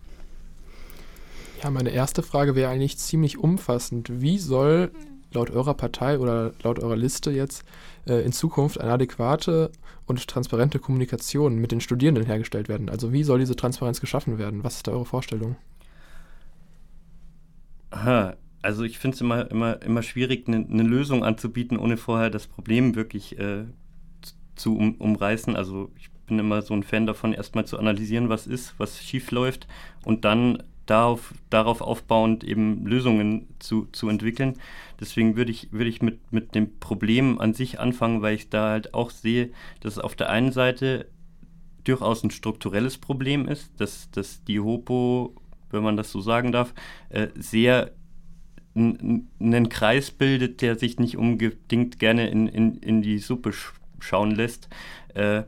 [1.64, 4.22] Ja, meine erste Frage wäre eigentlich ziemlich umfassend.
[4.22, 4.92] Wie soll
[5.34, 7.64] laut eurer Partei oder laut eurer Liste jetzt
[8.08, 9.72] äh, in Zukunft eine adäquate
[10.06, 12.90] und transparente Kommunikation mit den Studierenden hergestellt werden?
[12.90, 14.64] Also wie soll diese Transparenz geschaffen werden?
[14.64, 15.56] Was ist da eure Vorstellung?
[17.92, 22.30] Aha, also ich finde es immer, immer, immer schwierig, eine ne Lösung anzubieten, ohne vorher
[22.30, 23.66] das Problem wirklich äh,
[24.56, 25.56] zu um, umreißen.
[25.56, 29.32] Also ich bin immer so ein Fan davon, erstmal zu analysieren, was ist, was schief
[29.32, 29.68] läuft
[30.04, 34.56] und dann darauf, darauf aufbauend eben Lösungen zu, zu entwickeln.
[35.00, 38.70] Deswegen würde ich, würde ich mit, mit dem Problem an sich anfangen, weil ich da
[38.72, 41.08] halt auch sehe, dass es auf der einen Seite
[41.84, 45.36] durchaus ein strukturelles Problem ist, dass, dass die Hopo,
[45.72, 46.74] wenn man das so sagen darf,
[47.10, 47.92] äh, sehr
[48.76, 54.32] einen Kreis bildet, der sich nicht unbedingt gerne in, in, in die Suppe sch schauen
[54.32, 54.70] lässt.
[55.14, 55.44] Äh,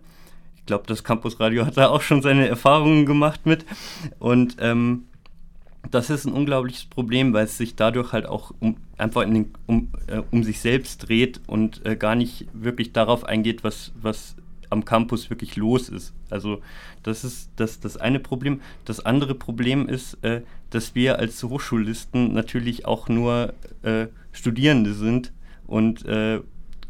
[0.55, 3.65] ich glaube, das Campus Radio hat da auch schon seine Erfahrungen gemacht mit.
[4.19, 5.05] Und ähm,
[5.89, 9.89] das ist ein unglaubliches Problem, weil es sich dadurch halt auch um, einfach den, um,
[10.07, 14.35] äh, um sich selbst dreht und äh, gar nicht wirklich darauf eingeht, was, was
[14.69, 16.13] am Campus wirklich los ist.
[16.29, 16.61] Also
[17.03, 18.61] das ist das, das eine Problem.
[18.85, 25.33] Das andere Problem ist, äh, dass wir als Hochschulisten natürlich auch nur äh, Studierende sind
[25.67, 26.39] und äh,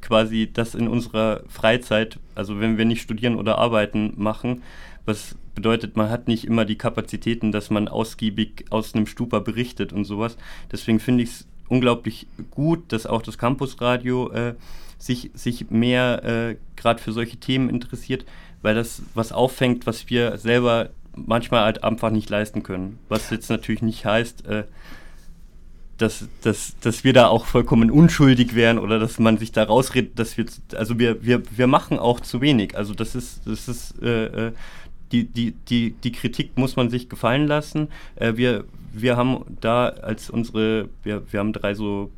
[0.01, 4.61] quasi das in unserer Freizeit, also wenn wir nicht studieren oder arbeiten, machen.
[5.05, 9.93] Was bedeutet, man hat nicht immer die Kapazitäten, dass man ausgiebig aus einem Stupa berichtet
[9.93, 10.37] und sowas.
[10.71, 14.55] Deswegen finde ich es unglaublich gut, dass auch das Campusradio äh,
[14.97, 18.25] sich, sich mehr äh, gerade für solche Themen interessiert,
[18.61, 22.99] weil das was auffängt, was wir selber manchmal halt einfach nicht leisten können.
[23.09, 24.63] Was jetzt natürlich nicht heißt, äh,
[25.97, 30.17] dass, dass, dass wir da auch vollkommen unschuldig wären oder dass man sich da rausredet,
[30.17, 32.75] dass wir, also wir, wir, wir machen auch zu wenig.
[32.75, 34.51] Also das ist, das ist, äh, äh
[35.11, 37.89] die, die, die, die Kritik muss man sich gefallen lassen.
[38.15, 42.11] Äh, wir, wir haben da als unsere, wir, wir haben drei so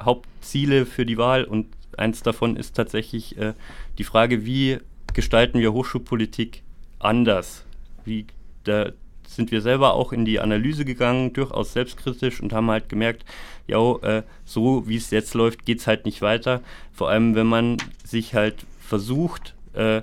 [0.00, 3.54] Hauptziele für die Wahl und eins davon ist tatsächlich äh,
[3.98, 4.78] die Frage, wie
[5.12, 6.62] gestalten wir Hochschulpolitik
[6.98, 7.64] anders?
[8.04, 8.26] Wie,
[8.64, 8.90] da
[9.26, 13.24] sind wir selber auch in die Analyse gegangen, durchaus selbstkritisch und haben halt gemerkt,
[13.66, 16.60] ja, äh, so wie es jetzt läuft, geht es halt nicht weiter.
[16.92, 20.02] Vor allem, wenn man sich halt versucht, äh,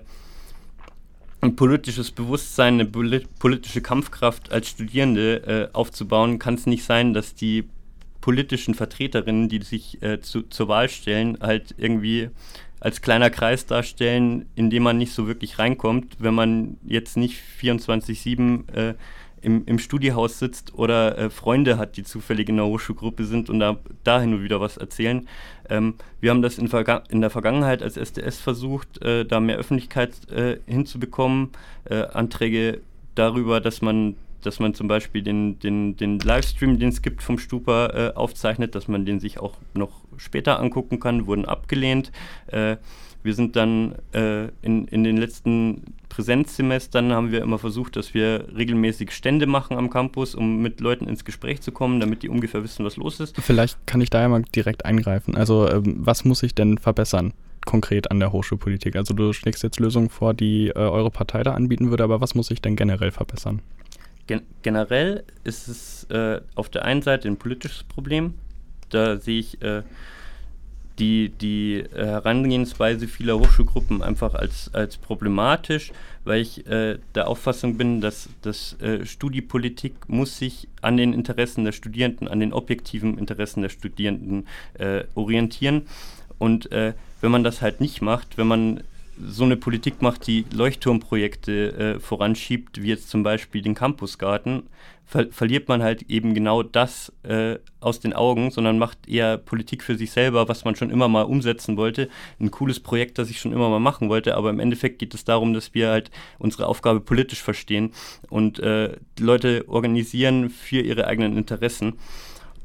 [1.41, 7.33] ein politisches Bewusstsein, eine politische Kampfkraft als Studierende äh, aufzubauen, kann es nicht sein, dass
[7.33, 7.65] die
[8.21, 12.29] politischen Vertreterinnen, die sich äh, zu, zur Wahl stellen, halt irgendwie
[12.79, 17.39] als kleiner Kreis darstellen, in dem man nicht so wirklich reinkommt, wenn man jetzt nicht
[17.59, 18.93] 24-7 äh,
[19.41, 23.59] im, im Studiehaus sitzt oder äh, Freunde hat, die zufällig in der Hochschulgruppe sind und
[23.59, 25.27] da, da hin und wieder was erzählen.
[25.69, 26.69] Ähm, wir haben das in,
[27.09, 31.49] in, der Vergangenheit als SDS versucht, äh, da mehr Öffentlichkeit äh, hinzubekommen.
[31.85, 32.81] Äh, Anträge
[33.15, 37.37] darüber, dass man dass man zum Beispiel den, den, den Livestream, den es gibt vom
[37.37, 42.11] Stupa, äh, aufzeichnet, dass man den sich auch noch später angucken kann, wurden abgelehnt.
[42.47, 42.77] Äh,
[43.23, 48.47] wir sind dann äh, in, in den letzten Präsenzsemestern haben wir immer versucht, dass wir
[48.55, 52.63] regelmäßig Stände machen am Campus, um mit Leuten ins Gespräch zu kommen, damit die ungefähr
[52.63, 53.39] wissen, was los ist.
[53.39, 55.35] Vielleicht kann ich da ja mal direkt eingreifen.
[55.37, 57.33] Also ähm, was muss ich denn verbessern?
[57.65, 58.95] konkret an der Hochschulpolitik?
[58.95, 62.35] Also du schlägst jetzt Lösungen vor, die äh, eure Partei da anbieten würde, aber was
[62.35, 63.61] muss ich denn generell verbessern?
[64.27, 68.35] Gen generell ist es äh, auf der einen Seite ein politisches Problem.
[68.89, 69.83] Da sehe ich äh,
[70.99, 75.91] die, die äh, Herangehensweise vieler Hochschulgruppen einfach als, als problematisch,
[76.23, 81.65] weil ich äh, der Auffassung bin, dass, dass äh, Studiepolitik muss sich an den Interessen
[81.65, 85.83] der Studierenden, an den objektiven Interessen der Studierenden äh, orientieren.
[86.37, 88.81] Und äh, wenn man das halt nicht macht, wenn man
[89.25, 94.63] so eine Politik macht, die Leuchtturmprojekte äh, voranschiebt, wie jetzt zum Beispiel den Campusgarten,
[95.05, 99.83] ver verliert man halt eben genau das äh, aus den Augen, sondern macht eher Politik
[99.83, 102.09] für sich selber, was man schon immer mal umsetzen wollte.
[102.39, 105.25] Ein cooles Projekt, das ich schon immer mal machen wollte, aber im Endeffekt geht es
[105.25, 107.91] darum, dass wir halt unsere Aufgabe politisch verstehen
[108.29, 111.99] und äh, Leute organisieren für ihre eigenen Interessen.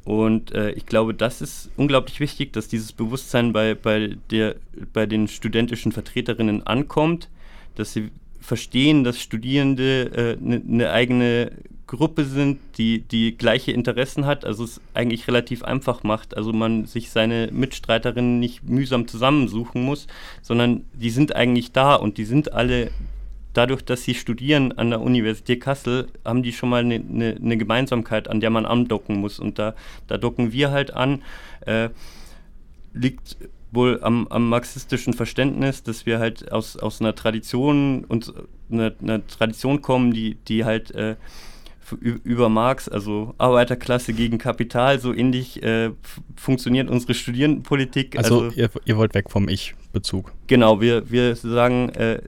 [0.06, 4.54] Und äh, ich glaube, das ist unglaublich wichtig, dass dieses Bewusstsein bei, bei, der,
[4.92, 7.28] bei den studentischen Vertreterinnen ankommt,
[7.74, 11.50] dass sie verstehen, dass Studierende eine äh, ne, ne eigene
[11.88, 16.86] Gruppe sind, die, die gleiche Interessen hat, also es eigentlich relativ einfach macht, also man
[16.86, 20.06] sich seine Mitstreiterinnen nicht mühsam zusammensuchen muss,
[20.40, 22.92] sondern die sind eigentlich da und die sind alle
[23.56, 27.56] dadurch, dass sie studieren an der Universität Kassel, haben die schon mal eine ne, ne
[27.56, 29.38] Gemeinsamkeit, an der man andocken muss.
[29.38, 29.74] Und da,
[30.06, 31.22] da docken wir halt an.
[31.64, 31.90] Äh,
[32.92, 33.36] liegt
[33.72, 38.32] wohl am, am, marxistischen Verständnis, dass wir halt aus, aus einer Tradition und
[38.70, 41.16] einer, einer Tradition kommen, die, die halt äh,
[42.00, 45.90] über Marx, also Arbeiterklasse gegen Kapital, so ähnlich äh,
[46.34, 48.18] funktioniert unsere Studierendenpolitik.
[48.18, 50.32] Also, also ihr, ihr, wollt weg vom Ich-Bezug.
[50.48, 52.22] Genau, wir, wir sagen, äh,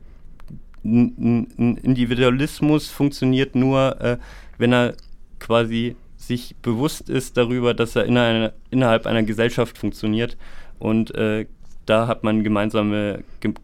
[0.85, 4.19] ein Individualismus funktioniert nur, äh,
[4.59, 4.95] wenn er
[5.39, 10.37] quasi sich bewusst ist darüber, dass er in einer, innerhalb einer Gesellschaft funktioniert
[10.79, 11.47] und äh,
[11.87, 13.55] da hat man gemeinsame, ge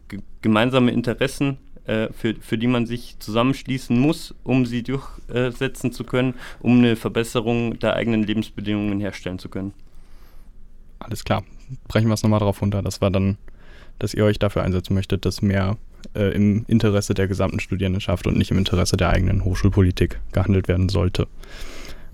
[0.41, 6.35] gemeinsame Interessen äh, für, für die man sich zusammenschließen muss, um sie durchsetzen zu können,
[6.59, 9.73] um eine Verbesserung der eigenen Lebensbedingungen herstellen zu können.
[10.99, 11.43] Alles klar.
[11.87, 12.81] Brechen wir es nochmal drauf runter.
[12.81, 13.37] Das war dann,
[13.99, 15.77] dass ihr euch dafür einsetzen möchtet, dass mehr
[16.13, 20.89] äh, im Interesse der gesamten Studierendenschaft und nicht im Interesse der eigenen Hochschulpolitik gehandelt werden
[20.89, 21.27] sollte.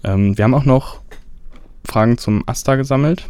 [0.04, 1.02] Ähm, wir haben auch noch
[1.86, 3.28] Fragen zum AStA gesammelt.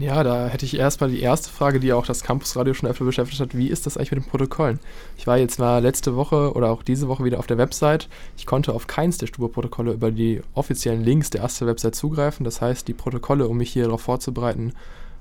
[0.00, 3.38] Ja, da hätte ich erstmal die erste Frage, die auch das Campusradio schon öfter beschäftigt
[3.38, 3.54] hat.
[3.54, 4.78] Wie ist das eigentlich mit den Protokollen?
[5.18, 8.08] Ich war jetzt mal letzte Woche oder auch diese Woche wieder auf der Website.
[8.38, 12.44] Ich konnte auf keins der Stube-Protokolle über die offiziellen Links der AStA-Website zugreifen.
[12.44, 14.72] Das heißt, die Protokolle, um mich hier darauf vorzubereiten,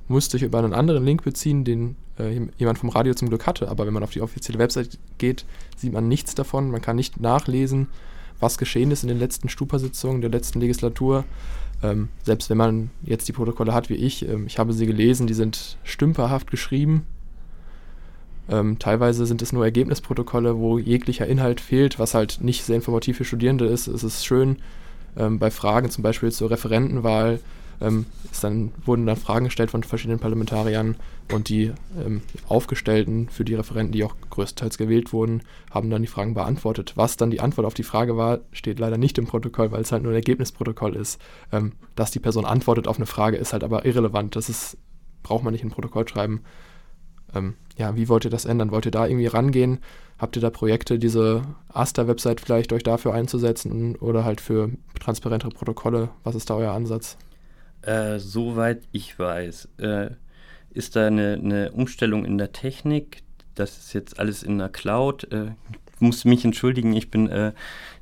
[0.09, 3.69] musste ich über einen anderen Link beziehen, den äh, jemand vom Radio zum Glück hatte.
[3.69, 5.45] Aber wenn man auf die offizielle Website geht,
[5.77, 6.71] sieht man nichts davon.
[6.71, 7.87] Man kann nicht nachlesen,
[8.39, 11.23] was geschehen ist in den letzten Stupa-Sitzungen der letzten Legislatur.
[11.81, 15.27] Ähm, selbst wenn man jetzt die Protokolle hat wie ich, ähm, ich habe sie gelesen,
[15.27, 17.05] die sind stümperhaft geschrieben.
[18.49, 23.17] Ähm, teilweise sind es nur Ergebnisprotokolle, wo jeglicher Inhalt fehlt, was halt nicht sehr informativ
[23.17, 23.87] für Studierende ist.
[23.87, 24.57] Es ist schön,
[25.15, 27.39] ähm, bei Fragen zum Beispiel zur Referentenwahl
[27.81, 28.05] ähm,
[28.41, 30.95] dann, wurden dann Fragen gestellt von verschiedenen Parlamentariern
[31.31, 36.07] und die ähm, Aufgestellten für die Referenten, die auch größtenteils gewählt wurden, haben dann die
[36.07, 36.93] Fragen beantwortet.
[36.95, 39.91] Was dann die Antwort auf die Frage war, steht leider nicht im Protokoll, weil es
[39.91, 41.21] halt nur ein Ergebnisprotokoll ist.
[41.51, 44.35] Ähm, dass die Person antwortet auf eine Frage, ist halt aber irrelevant.
[44.35, 44.77] Das ist,
[45.23, 46.41] braucht man nicht ein Protokoll schreiben.
[47.33, 48.71] Ähm, ja, wie wollt ihr das ändern?
[48.71, 49.79] Wollt ihr da irgendwie rangehen?
[50.17, 56.09] Habt ihr da Projekte, diese Asta-Website vielleicht euch dafür einzusetzen oder halt für transparentere Protokolle?
[56.23, 57.17] Was ist da euer Ansatz?
[57.81, 60.09] Äh, soweit ich weiß, äh,
[60.71, 63.23] ist da eine, eine, Umstellung in der Technik.
[63.55, 65.31] Das ist jetzt alles in der Cloud.
[65.31, 65.51] Äh,
[65.95, 67.53] ich muss mich entschuldigen, ich bin äh,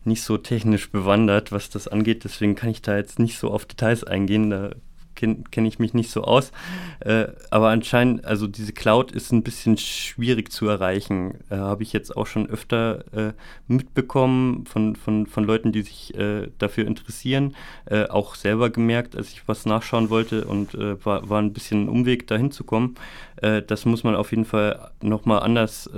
[0.04, 2.24] nicht so technisch bewandert, was das angeht.
[2.24, 4.50] Deswegen kann ich da jetzt nicht so auf Details eingehen.
[4.50, 4.72] Da
[5.18, 6.54] kenne kenn ich mich nicht so aus.
[7.02, 11.40] Äh, aber anscheinend, also diese Cloud ist ein bisschen schwierig zu erreichen.
[11.50, 13.34] Äh, Habe ich jetzt auch schon öfter äh,
[13.68, 17.56] mitbekommen von, von, von Leuten, die sich äh, dafür interessieren.
[17.86, 21.86] Äh, auch selber gemerkt, als ich was nachschauen wollte und äh, war, war ein bisschen
[21.86, 22.96] ein Umweg, dahin zu kommen.
[23.40, 25.90] das muss man auf jeden Fall nochmal anders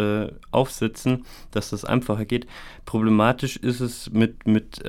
[0.51, 2.47] aufsetzen, dass das einfacher geht.
[2.85, 4.81] Problematisch ist es mit, mit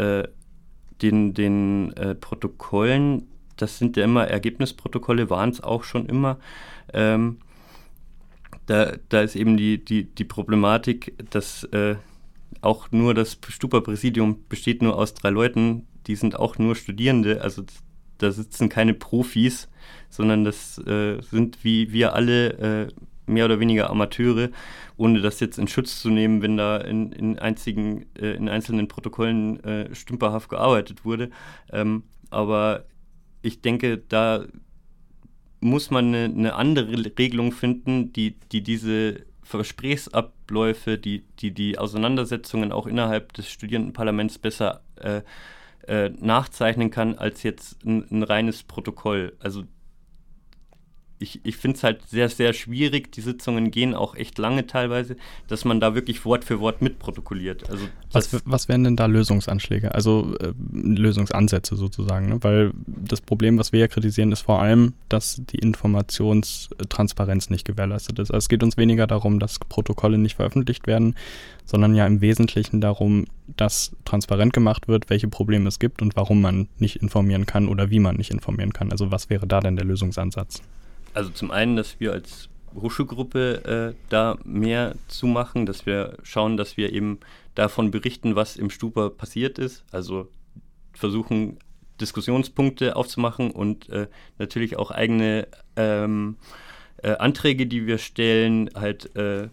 [1.02, 3.28] den, den Protokollen,
[3.60, 6.38] das sind ja immer Ergebnisprotokolle, waren es auch schon immer.
[6.92, 7.38] Ähm,
[8.66, 11.96] da, da ist eben die, die, die Problematik, dass äh,
[12.60, 17.64] auch nur das Stupa-Präsidium besteht nur aus drei Leuten, die sind auch nur Studierende, also
[18.18, 19.68] da sitzen keine Profis,
[20.08, 22.88] sondern das äh, sind wie wir alle äh,
[23.26, 24.50] mehr oder weniger Amateure,
[24.96, 28.88] ohne das jetzt in Schutz zu nehmen, wenn da in, in, einzigen, äh, in einzelnen
[28.88, 31.30] Protokollen äh, stümperhaft gearbeitet wurde.
[31.72, 32.84] Ähm, aber
[33.42, 34.44] ich denke, da
[35.60, 42.72] muss man eine, eine, andere Regelung finden, die, die diese Gesprächsabläufe, die, die die Auseinandersetzungen
[42.72, 45.22] auch innerhalb des Studierendenparlaments besser äh,
[45.86, 49.36] äh, nachzeichnen kann, als jetzt ein, ein reines Protokoll.
[49.40, 49.64] Also
[51.20, 53.12] ich, ich finde es halt sehr, sehr schwierig.
[53.12, 55.16] Die Sitzungen gehen auch echt lange teilweise,
[55.48, 57.68] dass man da wirklich Wort für Wort mitprotokolliert.
[57.68, 62.30] Also was, was wären denn da Lösungsanschläge, also äh, Lösungsansätze sozusagen?
[62.30, 62.38] Ne?
[62.42, 68.18] Weil das Problem, was wir ja kritisieren, ist vor allem, dass die Informationstransparenz nicht gewährleistet
[68.18, 68.30] ist.
[68.30, 71.16] Also es geht uns weniger darum, dass Protokolle nicht veröffentlicht werden,
[71.66, 73.26] sondern ja im Wesentlichen darum,
[73.58, 77.90] dass transparent gemacht wird, welche Probleme es gibt und warum man nicht informieren kann oder
[77.90, 78.90] wie man nicht informieren kann.
[78.90, 80.62] Also was wäre da denn der Lösungsansatz?
[81.12, 86.56] Also zum einen, dass wir als Hochschulgruppe äh, da mehr zu machen, dass wir schauen,
[86.56, 87.18] dass wir eben
[87.54, 89.84] davon berichten, was im Stupa passiert ist.
[89.90, 90.28] Also
[90.92, 91.58] versuchen,
[92.00, 94.06] Diskussionspunkte aufzumachen und äh,
[94.38, 96.36] natürlich auch eigene ähm,
[97.02, 99.48] äh, Anträge, die wir stellen, halt äh,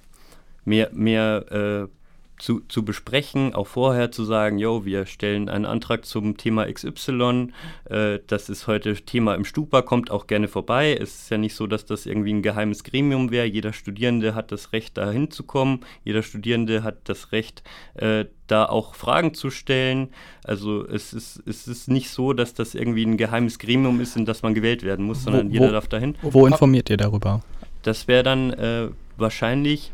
[0.64, 1.97] mehr, mehr äh,
[2.38, 7.50] zu, zu besprechen, auch vorher zu sagen, jo, wir stellen einen Antrag zum Thema XY,
[7.90, 10.96] äh, das ist heute Thema im Stupa, kommt auch gerne vorbei.
[11.00, 13.46] Es ist ja nicht so, dass das irgendwie ein geheimes Gremium wäre.
[13.46, 15.80] Jeder Studierende hat das Recht, da hinzukommen.
[16.04, 17.64] Jeder Studierende hat das Recht,
[17.96, 20.10] äh, da auch Fragen zu stellen.
[20.44, 24.26] Also es ist, es ist nicht so, dass das irgendwie ein geheimes Gremium ist, in
[24.26, 26.16] das man gewählt werden muss, sondern wo, jeder darf dahin.
[26.22, 27.42] Wo informiert ihr darüber?
[27.82, 29.92] Das wäre dann äh, wahrscheinlich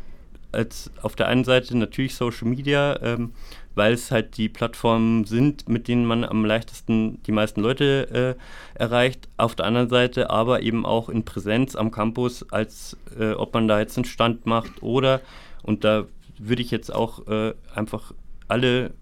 [0.54, 3.32] als auf der einen Seite natürlich Social Media, ähm,
[3.74, 8.36] weil es halt die Plattformen sind, mit denen man am leichtesten die meisten Leute
[8.76, 9.28] äh, erreicht.
[9.36, 13.68] Auf der anderen Seite aber eben auch in Präsenz am Campus, als äh, ob man
[13.68, 15.20] da jetzt einen Stand macht oder,
[15.62, 16.06] und da
[16.38, 18.12] würde ich jetzt auch äh, einfach
[18.48, 18.92] alle,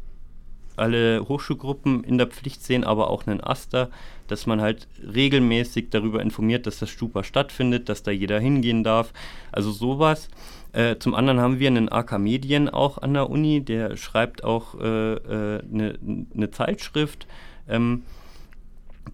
[0.77, 3.91] alle Hochschulgruppen in der Pflicht sehen, aber auch einen Aster,
[4.29, 9.13] dass man halt regelmäßig darüber informiert, dass das Stupa stattfindet, dass da jeder hingehen darf.
[9.51, 10.29] Also sowas
[10.73, 14.75] Äh, zum anderen haben wir einen AK Medien auch an der Uni, der schreibt auch
[14.75, 15.99] eine äh, äh ne,
[16.33, 17.27] ne Zeitschrift.
[17.69, 18.05] Ähm,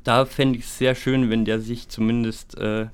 [0.04, 2.86] da fände ich es sehr schön, wenn der sich zumindest äh,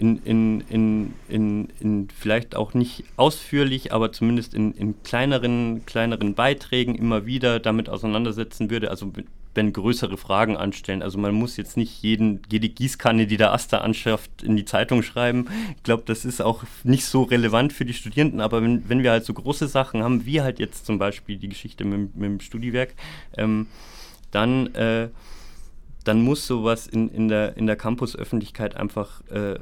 [0.00, 6.34] in, in, in, in, in vielleicht auch nicht ausführlich, aber zumindest in, in kleineren, kleineren
[6.34, 8.90] Beiträgen immer wieder damit auseinandersetzen würde.
[8.90, 9.12] Also
[9.54, 11.02] wenn größere Fragen anstellen.
[11.02, 15.02] Also man muss jetzt nicht jeden, jede Gießkanne, die der Asta anschafft, in die Zeitung
[15.02, 15.48] schreiben.
[15.76, 19.10] Ich glaube, das ist auch nicht so relevant für die Studierenden, aber wenn, wenn wir
[19.10, 22.40] halt so große Sachen haben, wie halt jetzt zum Beispiel die Geschichte mit, mit dem
[22.40, 22.94] Studiwerk,
[23.36, 23.66] ähm,
[24.30, 25.08] dann äh,
[26.04, 29.58] dann muss sowas in, in der, in der Campus-Öffentlichkeit einfach äh,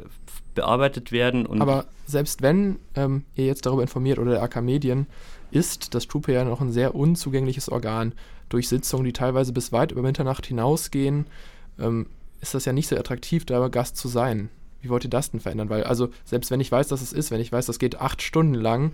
[0.55, 1.61] bearbeitet werden.
[1.61, 5.07] Aber selbst wenn ähm, ihr jetzt darüber informiert oder der AK Medien,
[5.51, 8.12] ist das Trupe ja noch ein sehr unzugängliches Organ.
[8.49, 11.26] Durch Sitzungen, die teilweise bis weit über Mitternacht hinausgehen,
[11.78, 12.07] ähm,
[12.41, 14.49] ist das ja nicht so attraktiv, da Gast zu sein.
[14.80, 15.70] Wie wollt ihr das denn verändern?
[15.70, 18.22] Weil, also, selbst wenn ich weiß, dass es ist, wenn ich weiß, das geht acht
[18.22, 18.93] Stunden lang,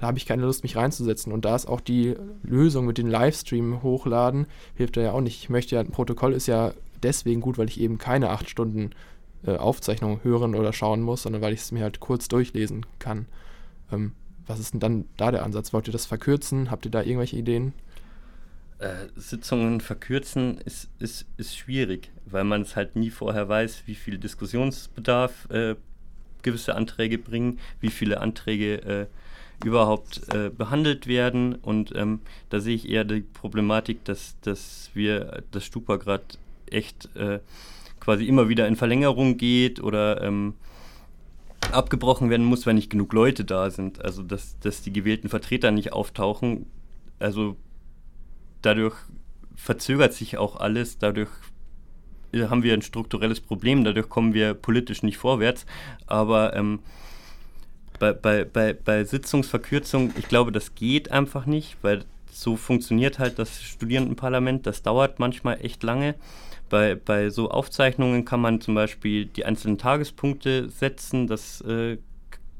[0.00, 1.30] da habe ich keine Lust, mich reinzusetzen.
[1.30, 5.42] Und da ist auch die Lösung mit den Livestream hochladen, hilft da ja auch nicht.
[5.42, 6.72] Ich möchte ja, ein Protokoll ist ja
[7.02, 8.90] deswegen gut, weil ich eben keine acht Stunden
[9.46, 13.26] äh, Aufzeichnung hören oder schauen muss, sondern weil ich es mir halt kurz durchlesen kann.
[13.92, 14.12] Ähm,
[14.46, 15.74] was ist denn dann da der Ansatz?
[15.74, 16.70] Wollt ihr das verkürzen?
[16.70, 17.74] Habt ihr da irgendwelche Ideen?
[18.78, 23.94] Äh, Sitzungen verkürzen ist, ist, ist schwierig, weil man es halt nie vorher weiß, wie
[23.94, 25.76] viel Diskussionsbedarf äh,
[26.40, 29.06] gewisse Anträge bringen, wie viele Anträge äh,
[29.64, 31.54] überhaupt äh, behandelt werden.
[31.54, 36.24] Und ähm, da sehe ich eher die Problematik, dass, dass wir das Stupa gerade
[36.70, 37.40] echt äh,
[37.98, 40.54] quasi immer wieder in Verlängerung geht oder ähm,
[41.72, 44.04] abgebrochen werden muss, wenn nicht genug Leute da sind.
[44.04, 46.66] Also dass, dass die gewählten Vertreter nicht auftauchen.
[47.18, 47.56] Also
[48.62, 48.96] dadurch
[49.54, 51.28] verzögert sich auch alles, dadurch
[52.34, 55.66] haben wir ein strukturelles Problem, dadurch kommen wir politisch nicht vorwärts.
[56.06, 56.80] Aber ähm,
[58.00, 63.38] bei, bei, bei, bei Sitzungsverkürzung, ich glaube, das geht einfach nicht, weil so funktioniert halt
[63.38, 64.66] das Studierendenparlament.
[64.66, 66.16] Das dauert manchmal echt lange.
[66.70, 71.26] Bei, bei so Aufzeichnungen kann man zum Beispiel die einzelnen Tagespunkte setzen.
[71.26, 71.98] Das äh,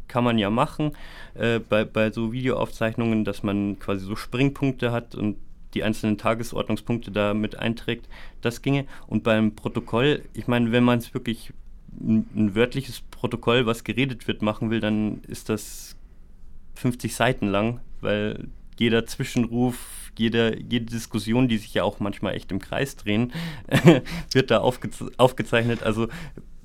[0.09, 0.93] kann man ja machen.
[1.35, 5.37] Äh, bei, bei so Videoaufzeichnungen, dass man quasi so Springpunkte hat und
[5.73, 8.09] die einzelnen Tagesordnungspunkte da mit einträgt,
[8.43, 8.87] das ginge.
[9.07, 11.53] Und beim Protokoll, ich meine, wenn man es wirklich
[11.99, 15.97] ein, wörtliches Protokoll, was geredet wird, machen will, dann ist das
[16.75, 22.51] 50 Seiten lang, weil jeder Zwischenruf, jede, jede Diskussion, die sich ja auch manchmal echt
[22.51, 23.33] im Kreis drehen,
[24.33, 25.83] wird da aufge aufgezeichnet.
[25.83, 26.09] Also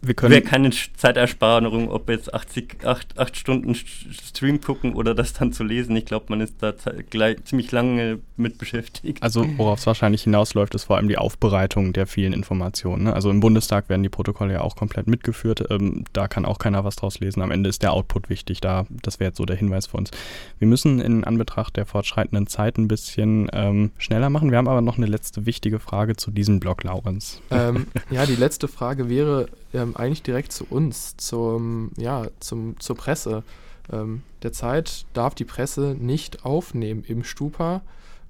[0.01, 5.63] wäre keine Zeitersparung, ob jetzt 80, 8, 8 Stunden Stream gucken oder das dann zu
[5.63, 5.95] lesen.
[5.95, 6.73] Ich glaube, man ist da
[7.09, 9.21] gleich, ziemlich lange mit beschäftigt.
[9.23, 13.05] Also worauf es wahrscheinlich hinausläuft, ist vor allem die Aufbereitung der vielen Informationen.
[13.05, 13.13] Ne?
[13.13, 15.65] Also im Bundestag werden die Protokolle ja auch komplett mitgeführt.
[15.69, 17.41] Ähm, da kann auch keiner was draus lesen.
[17.41, 18.61] Am Ende ist der Output wichtig.
[18.61, 20.11] Da, das wäre jetzt so der Hinweis für uns.
[20.59, 24.51] Wir müssen in Anbetracht der fortschreitenden Zeit ein bisschen ähm, schneller machen.
[24.51, 27.41] Wir haben aber noch eine letzte wichtige Frage zu diesem Blog, Laurenz.
[27.51, 29.47] Ähm, ja, die letzte Frage wäre,
[29.95, 33.43] eigentlich direkt zu uns, zum, ja, zum, zur Presse.
[33.91, 37.81] Ähm, derzeit darf die Presse nicht aufnehmen im Stupa.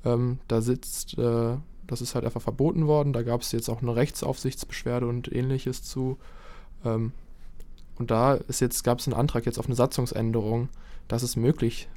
[0.03, 1.57] Ähm, da sitzt, äh,
[1.87, 3.13] das ist halt einfach verboten worden.
[3.13, 6.17] Da gab es jetzt auch eine Rechtsaufsichtsbeschwerde und ähnliches zu.
[6.83, 7.11] Ähm,
[7.97, 10.69] und da ist jetzt, gab es einen Antrag jetzt auf eine Satzungsänderung,
[11.07, 11.87] dass es möglich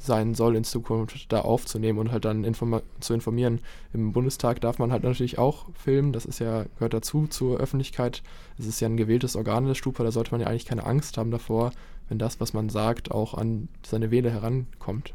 [0.00, 3.60] sein soll, in Zukunft da aufzunehmen und halt dann informa zu informieren.
[3.92, 8.22] Im Bundestag darf man halt natürlich auch filmen, das ist ja, gehört dazu zur Öffentlichkeit.
[8.58, 11.18] Es ist ja ein gewähltes Organ des Stupa, da sollte man ja eigentlich keine Angst
[11.18, 11.72] haben davor,
[12.08, 15.12] wenn das, was man sagt, auch an seine Wähler herankommt.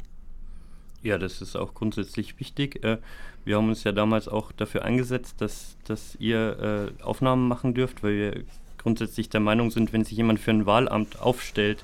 [1.02, 2.84] Ja, das ist auch grundsätzlich wichtig.
[2.84, 2.98] Äh,
[3.44, 8.04] wir haben uns ja damals auch dafür eingesetzt, dass, dass ihr äh, Aufnahmen machen dürft,
[8.04, 8.44] weil wir
[8.78, 11.84] grundsätzlich der Meinung sind, wenn sich jemand für ein Wahlamt aufstellt,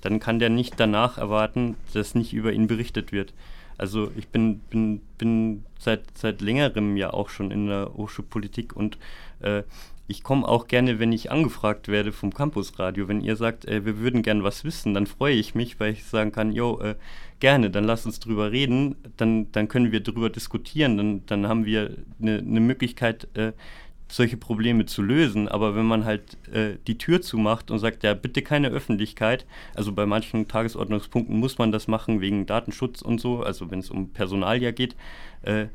[0.00, 3.34] dann kann der nicht danach erwarten, dass nicht über ihn berichtet wird.
[3.78, 8.98] Also ich bin, bin, bin seit, seit längerem ja auch schon in der Hochschulpolitik und
[9.40, 9.62] äh,
[10.10, 13.06] ich komme auch gerne, wenn ich angefragt werde vom Campusradio.
[13.06, 16.04] Wenn ihr sagt, äh, wir würden gerne was wissen, dann freue ich mich, weil ich
[16.04, 16.96] sagen kann, jo, äh,
[17.38, 21.64] gerne, dann lasst uns drüber reden, dann, dann können wir drüber diskutieren, dann, dann haben
[21.64, 23.52] wir eine ne Möglichkeit, äh,
[24.10, 25.48] solche Probleme zu lösen.
[25.48, 29.92] Aber wenn man halt äh, die Tür zumacht und sagt, ja, bitte keine Öffentlichkeit, also
[29.92, 34.10] bei manchen Tagesordnungspunkten muss man das machen wegen Datenschutz und so, also wenn es um
[34.10, 34.96] Personalia geht,
[35.42, 35.66] äh,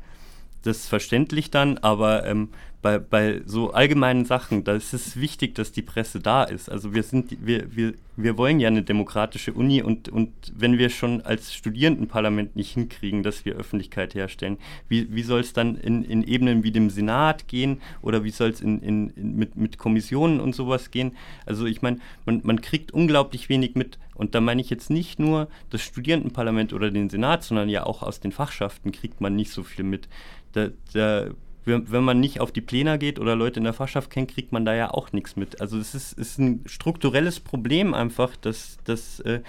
[0.66, 2.48] das verständlich dann, aber ähm,
[2.82, 6.70] bei, bei so allgemeinen Sachen, da ist es wichtig, dass die Presse da ist.
[6.70, 10.90] Also wir sind, wir, wir, wir wollen ja eine demokratische Uni und, und wenn wir
[10.90, 14.58] schon als Studierendenparlament nicht hinkriegen, dass wir Öffentlichkeit herstellen,
[14.88, 18.50] wie, wie soll es dann in, in Ebenen wie dem Senat gehen oder wie soll
[18.50, 21.16] es in, in, in, mit, mit Kommissionen und sowas gehen?
[21.44, 25.18] Also ich meine, man, man kriegt unglaublich wenig mit, Und da meine ich jetzt nicht
[25.18, 29.50] nur das Studierendenparlament oder den Senat, sondern ja auch aus den Fachschaften kriegt man nicht
[29.50, 30.08] so viel mit.
[30.52, 31.28] Da, da,
[31.64, 34.64] wenn man nicht auf die Pläne geht oder Leute in der Fachschaft kennt, kriegt man
[34.64, 35.60] da ja auch nichts mit.
[35.60, 39.40] Also es ist, ist ein strukturelles Problem einfach, dass, dass, äh,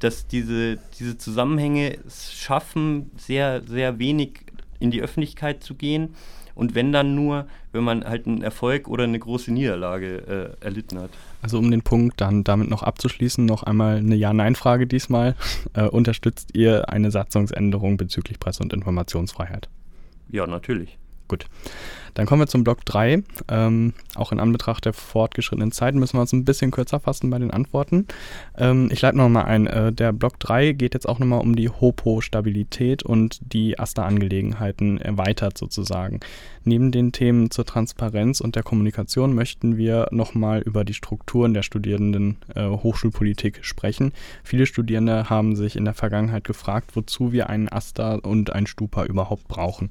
[0.00, 4.40] dass diese, diese Zusammenhänge es schaffen, sehr, sehr wenig
[4.80, 6.14] in die Öffentlichkeit zu gehen.
[6.56, 10.98] Und wenn dann nur, wenn man halt einen Erfolg oder eine große Niederlage äh, erlitten
[10.98, 11.10] hat.
[11.42, 15.36] Also um den Punkt dann damit noch abzuschließen, noch einmal eine Ja-Nein-Frage diesmal.
[15.74, 19.68] Äh, unterstützt ihr eine Satzungsänderung bezüglich Presse- und Informationsfreiheit?
[20.30, 20.96] Ja, natürlich.
[21.28, 21.46] Gut.
[22.16, 23.22] Dann kommen wir zum Block 3.
[23.48, 27.38] Ähm, auch in Anbetracht der fortgeschrittenen Zeit müssen wir uns ein bisschen kürzer fassen bei
[27.38, 28.06] den Antworten.
[28.56, 29.66] Ähm, ich leite nochmal ein.
[29.66, 35.58] Äh, der Block 3 geht jetzt auch nochmal um die Hopo-Stabilität und die AStA-Angelegenheiten erweitert
[35.58, 36.20] sozusagen.
[36.64, 41.62] Neben den Themen zur Transparenz und der Kommunikation möchten wir nochmal über die Strukturen der
[41.62, 44.12] Studierenden äh, Hochschulpolitik sprechen.
[44.42, 49.04] Viele Studierende haben sich in der Vergangenheit gefragt, wozu wir einen AStA und ein Stupa
[49.04, 49.90] überhaupt brauchen.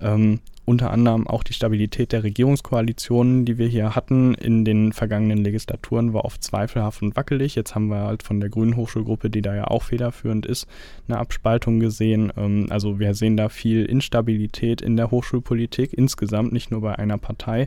[0.00, 5.38] Ähm, unter anderem auch die Stabilität der Regierungskoalitionen, die wir hier hatten in den vergangenen
[5.38, 7.54] Legislaturen, war oft zweifelhaft und wackelig.
[7.54, 10.66] Jetzt haben wir halt von der Grünen Hochschulgruppe, die da ja auch federführend ist,
[11.08, 12.30] eine Abspaltung gesehen.
[12.36, 17.16] Ähm, also wir sehen da viel Instabilität in der Hochschulpolitik insgesamt, nicht nur bei einer
[17.16, 17.66] Partei.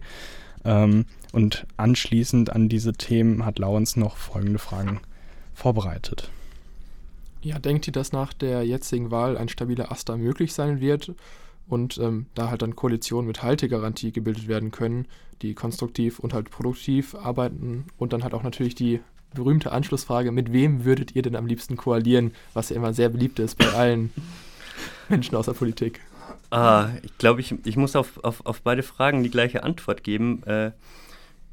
[0.63, 4.99] Ähm, und anschließend an diese Themen hat Laurens noch folgende Fragen
[5.55, 6.29] vorbereitet.
[7.41, 11.15] Ja, denkt ihr, dass nach der jetzigen Wahl ein stabiler Aster möglich sein wird?
[11.67, 15.07] Und ähm, da halt dann Koalitionen mit Haltegarantie gebildet werden können,
[15.41, 18.99] die konstruktiv und halt produktiv arbeiten und dann halt auch natürlich die
[19.33, 23.39] berühmte Anschlussfrage, mit wem würdet ihr denn am liebsten koalieren, was ja immer sehr beliebt
[23.39, 24.11] ist bei allen
[25.09, 26.01] Menschen aus der Politik.
[26.49, 30.43] Ah, ich glaube, ich, ich muss auf, auf, auf beide Fragen die gleiche Antwort geben.
[30.43, 30.71] Äh,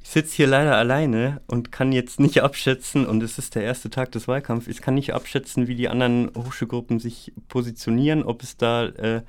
[0.02, 3.90] ich sitze hier leider alleine und kann jetzt nicht abschätzen, und es ist der erste
[3.90, 8.56] Tag des Wahlkampfs, ich kann nicht abschätzen, wie die anderen Hochschulgruppen sich positionieren, ob es
[8.56, 9.22] da äh,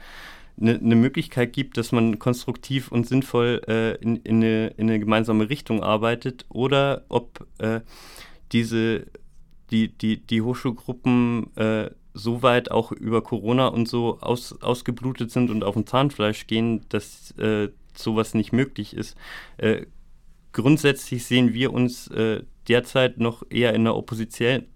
[0.60, 5.00] eine, eine Möglichkeit gibt, dass man konstruktiv und sinnvoll äh, in, in, eine, in, eine,
[5.00, 7.82] gemeinsame Richtung arbeitet oder ob äh,
[8.52, 9.06] diese,
[9.72, 15.50] die, die, die Hochschulgruppen äh, so weit auch über Corona und so aus, ausgeblutet sind
[15.50, 19.16] und auf dem Zahnfleisch gehen, dass äh, sowas nicht möglich ist.
[20.52, 24.68] Grundsätzlich sehen wir uns äh, derzeit noch eher in einer oppositionellen,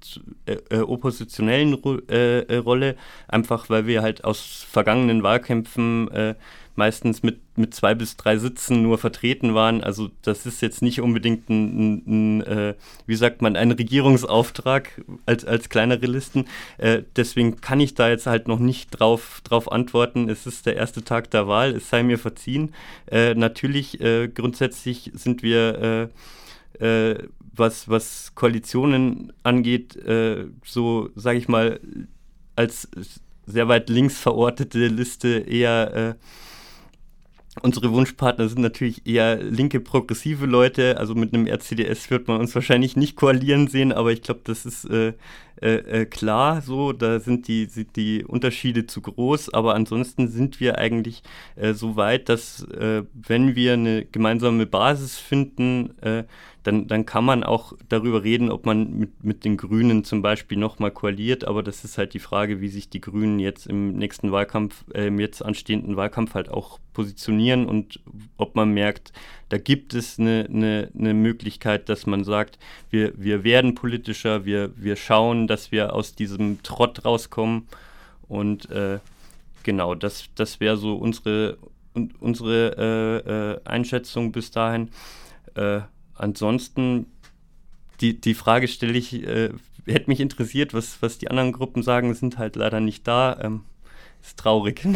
[0.46, 1.78] äh, äh, oppositionellen
[2.10, 2.96] äh, äh, Rolle,
[3.28, 6.36] einfach weil wir halt aus vergangenen Wahlkämpfen äh,
[6.76, 9.84] meistens mit, mit zwei bis drei Sitzen nur vertreten waren.
[9.84, 12.74] Also das ist jetzt nicht unbedingt ein, ein, ein äh,
[13.06, 16.46] wie sagt man, ein Regierungsauftrag als, als kleinere Listen.
[17.16, 20.30] deswegen kann ich da jetzt halt noch nicht drauf, drauf antworten.
[20.30, 22.74] Es ist der erste Tag der Wahl, es sei mir verziehen.
[23.12, 24.00] natürlich,
[24.34, 26.10] grundsätzlich sind wir
[26.80, 27.16] äh,
[27.56, 31.80] was, was Koalitionen angeht, äh, so, sage ich mal,
[32.56, 32.90] als
[33.46, 36.14] sehr weit links verortete Liste eher äh,
[37.62, 40.98] unsere Wunschpartner sind natürlich eher linke progressive Leute.
[40.98, 44.66] Also mit einem RCDS wird man uns wahrscheinlich nicht koalieren sehen, aber ich glaube, das
[44.66, 45.14] ist äh,
[45.62, 46.94] äh, äh, klar so.
[46.94, 49.54] Da sind die, sind die Unterschiede zu groß.
[49.54, 51.24] Aber ansonsten sind wir eigentlich
[51.56, 56.24] äh, so weit, dass äh, wenn wir eine gemeinsame Basis finden, äh,
[56.64, 60.58] dann, dann kann man auch darüber reden, ob man mit, mit den Grünen zum Beispiel
[60.58, 61.46] nochmal koaliert.
[61.46, 65.08] Aber das ist halt die Frage, wie sich die Grünen jetzt im nächsten Wahlkampf, äh,
[65.08, 68.00] im jetzt anstehenden Wahlkampf halt auch positionieren und
[68.38, 69.12] ob man merkt,
[69.54, 72.58] da gibt es eine, eine, eine Möglichkeit, dass man sagt,
[72.90, 77.68] wir, wir werden politischer, wir, wir schauen, dass wir aus diesem Trott rauskommen.
[78.28, 78.98] Und äh,
[79.62, 81.60] genau, das, das wäre so unsere,
[82.20, 84.90] unsere äh, äh, Einschätzung bis dahin.
[85.54, 85.82] Äh,
[86.16, 87.06] ansonsten,
[88.02, 89.52] die, die Frage stelle ich, äh,
[89.86, 93.40] hätte mich interessiert, was, was die anderen Gruppen sagen, sind halt leider nicht da.
[93.40, 93.66] Ähm,
[94.24, 94.88] ist traurig.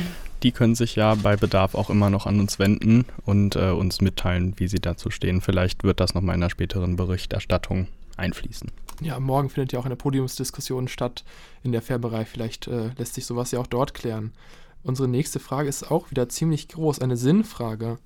[0.44, 4.02] Die können sich ja bei Bedarf auch immer noch an uns wenden und äh, uns
[4.02, 5.42] mitteilen, wie sie dazu stehen.
[5.42, 8.72] Vielleicht wird das nochmal in einer späteren Berichterstattung einfließen.
[9.02, 11.24] Ja, morgen findet ja auch eine Podiumsdiskussion statt
[11.64, 12.28] in der Fairbereich.
[12.28, 14.32] Vielleicht äh, lässt sich sowas ja auch dort klären.
[14.84, 17.98] Unsere nächste Frage ist auch wieder ziemlich groß, eine Sinnfrage.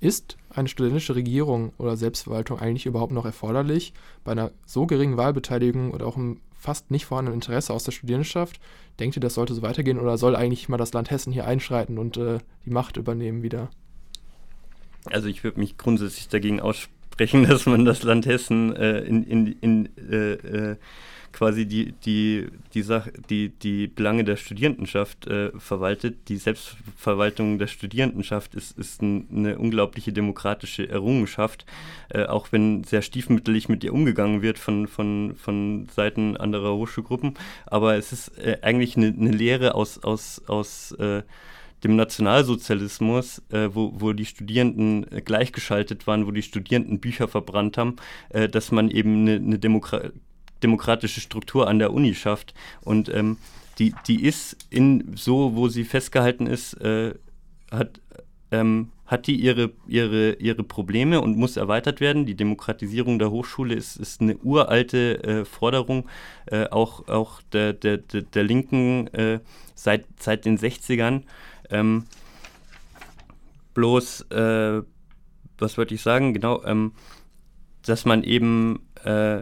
[0.00, 3.92] Ist eine studentische Regierung oder Selbstverwaltung eigentlich überhaupt noch erforderlich?
[4.24, 8.60] Bei einer so geringen Wahlbeteiligung oder auch einem fast nicht vorhandenen Interesse aus der Studierendenschaft,
[9.00, 11.98] denkt ihr, das sollte so weitergehen oder soll eigentlich mal das Land Hessen hier einschreiten
[11.98, 13.70] und äh, die Macht übernehmen wieder?
[15.06, 19.24] Also ich würde mich grundsätzlich dagegen aussprechen sprechen, dass man das Land Hessen äh, in,
[19.24, 20.76] in, in äh, äh,
[21.32, 26.28] quasi die, die, die, Sache, die, die Belange der Studierendenschaft äh, verwaltet.
[26.28, 31.66] Die Selbstverwaltung der Studierendenschaft ist, ist ein, eine unglaubliche demokratische Errungenschaft,
[32.10, 37.34] äh, auch wenn sehr stiefmütterlich mit ihr umgegangen wird von, von, von Seiten anderer Hochschulgruppen.
[37.66, 41.22] Aber es ist äh, eigentlich eine, eine Lehre aus, aus, aus äh,
[41.84, 47.78] dem Nationalsozialismus, äh, wo, wo die Studierenden äh, gleichgeschaltet waren, wo die Studierenden Bücher verbrannt
[47.78, 47.96] haben,
[48.30, 50.10] äh, dass man eben eine, eine Demokratie
[50.62, 52.54] demokratische Struktur an der Uni schafft.
[52.82, 53.38] Und ähm,
[53.78, 57.14] die, die ist in so, wo sie festgehalten ist, äh,
[57.70, 58.00] hat,
[58.50, 62.26] ähm, hat die ihre, ihre, ihre Probleme und muss erweitert werden.
[62.26, 66.08] Die Demokratisierung der Hochschule ist, ist eine uralte äh, Forderung,
[66.46, 69.40] äh, auch, auch der, der, der, Linken äh,
[69.74, 71.22] seit, seit den 60ern.
[71.70, 72.04] Ähm,
[73.74, 74.82] bloß, äh,
[75.58, 76.34] was wollte ich sagen?
[76.34, 76.92] Genau, ähm,
[77.82, 79.40] dass man eben äh,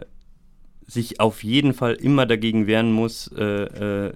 [0.89, 4.13] sich auf jeden Fall immer dagegen wehren muss, äh, äh,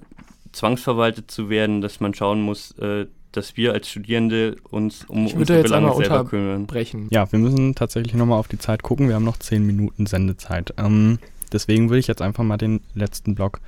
[0.52, 5.36] zwangsverwaltet zu werden, dass man schauen muss, äh, dass wir als Studierende uns um ich
[5.36, 6.68] unsere Belange selber kümmern.
[7.10, 9.08] Ja, wir müssen tatsächlich nochmal auf die Zeit gucken.
[9.08, 10.74] Wir haben noch zehn Minuten Sendezeit.
[10.78, 11.20] Ähm,
[11.52, 13.60] deswegen würde ich jetzt einfach mal den letzten Block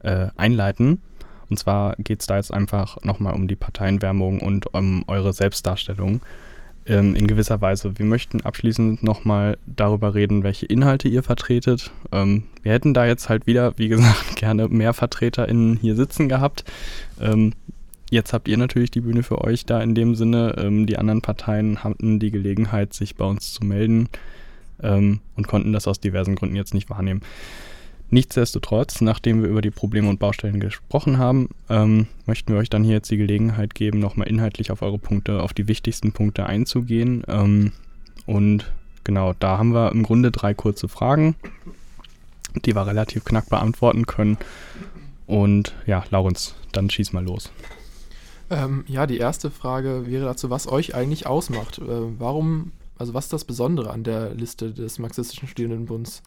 [0.00, 1.02] äh, einleiten.
[1.50, 6.22] Und zwar geht es da jetzt einfach nochmal um die Parteienwerbung und um eure Selbstdarstellung
[6.86, 7.98] ähm, in gewisser Weise.
[7.98, 11.90] Wir möchten abschließend nochmal darüber reden, welche Inhalte ihr vertretet.
[12.12, 16.64] Ähm, wir hätten da jetzt halt wieder, wie gesagt, gerne mehr VertreterInnen hier sitzen gehabt.
[17.20, 17.52] Ähm,
[18.10, 20.56] jetzt habt ihr natürlich die Bühne für euch da in dem Sinne.
[20.58, 24.08] Ähm, die anderen Parteien hatten die Gelegenheit, sich bei uns zu melden
[24.82, 27.22] ähm, und konnten das aus diversen Gründen jetzt nicht wahrnehmen.
[28.10, 32.84] Nichtsdestotrotz, nachdem wir über die Probleme und Baustellen gesprochen haben, ähm, möchten wir euch dann
[32.84, 37.24] hier jetzt die Gelegenheit geben, nochmal inhaltlich auf eure Punkte, auf die wichtigsten Punkte einzugehen.
[37.26, 37.72] Ähm,
[38.26, 41.34] und genau, da haben wir im Grunde drei kurze Fragen,
[42.64, 44.38] die wir relativ knack beantworten können.
[45.26, 47.50] Und ja, Laurens, dann schieß mal los.
[48.50, 51.78] Ähm, ja, die erste Frage wäre dazu, was euch eigentlich ausmacht.
[51.78, 56.22] Äh, warum, also was ist das Besondere an der Liste des Marxistischen Studierendenbunds?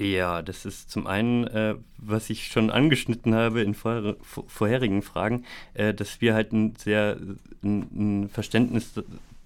[0.00, 5.44] Ja, das ist zum einen, äh, was ich schon angeschnitten habe in vor, vorherigen Fragen,
[5.74, 7.18] äh, dass wir halt ein sehr
[7.64, 8.92] ein, ein Verständnis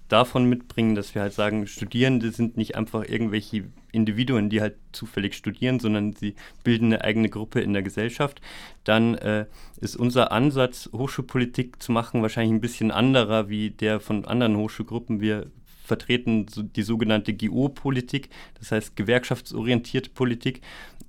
[0.08, 5.34] davon mitbringen, dass wir halt sagen, Studierende sind nicht einfach irgendwelche Individuen, die halt zufällig
[5.34, 6.34] studieren, sondern sie
[6.64, 8.42] bilden eine eigene Gruppe in der Gesellschaft.
[8.84, 9.46] Dann äh,
[9.80, 15.22] ist unser Ansatz, Hochschulpolitik zu machen, wahrscheinlich ein bisschen anderer wie der von anderen Hochschulgruppen.
[15.22, 15.46] Wir
[15.82, 20.60] vertreten die sogenannte GO-Politik, das heißt gewerkschaftsorientierte Politik.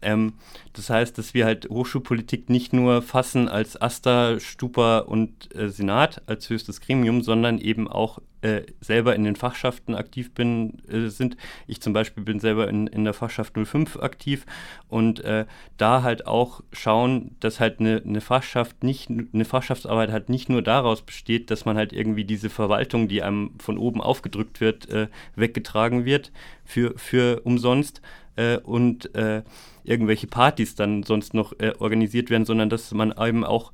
[0.02, 0.34] Ähm,
[0.74, 6.22] das heißt, dass wir halt Hochschulpolitik nicht nur fassen als AStA, Stupa und äh, Senat
[6.28, 11.38] als höchstes Gremium, sondern eben auch äh, selber in den Fachschaften aktiv bin, äh, sind.
[11.66, 14.46] Ich zum Beispiel bin selber in, in der Fachschaft 05 aktiv
[14.90, 15.46] und äh,
[15.78, 20.62] da halt auch schauen, dass halt eine, eine Fachschaft nicht, eine Fachschaftsarbeit halt nicht nur
[20.62, 25.08] daraus besteht, dass man halt irgendwie diese Verwaltung, die einem von oben aufgedrückt wird, äh,
[25.36, 26.32] weggetragen wird
[26.66, 28.02] für, für umsonst
[28.36, 29.44] äh, und äh,
[29.86, 33.72] irgendwelche Partys dann sonst noch äh, organisiert werden, sondern dass man eben auch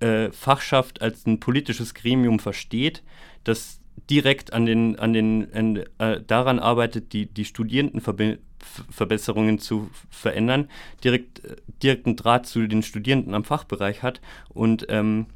[0.00, 3.02] äh, Fachschaft als ein politisches Gremium versteht,
[3.44, 3.77] das
[4.10, 10.68] direkt an den, an den, an, äh, daran arbeitet, die, die Studierendenverbesserungen zu verändern,
[11.04, 15.26] direkt, äh, direkten Draht zu den Studierenden am Fachbereich hat und ähm,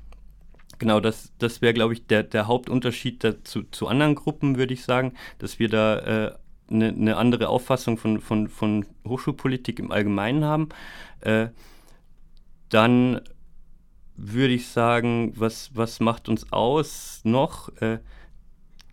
[0.79, 4.83] Genau, das, das wäre, glaube ich, der, der Hauptunterschied dazu, zu anderen Gruppen, würde ich
[4.83, 6.33] sagen, dass wir da äh,
[6.69, 10.71] eine, eine andere Auffassung von, von, von Hochschulpolitik im Allgemeinen haben.
[11.21, 11.51] Äh,
[12.69, 13.21] dann
[14.17, 17.69] würde ich sagen, was, was macht uns aus noch?
[17.81, 17.99] Äh,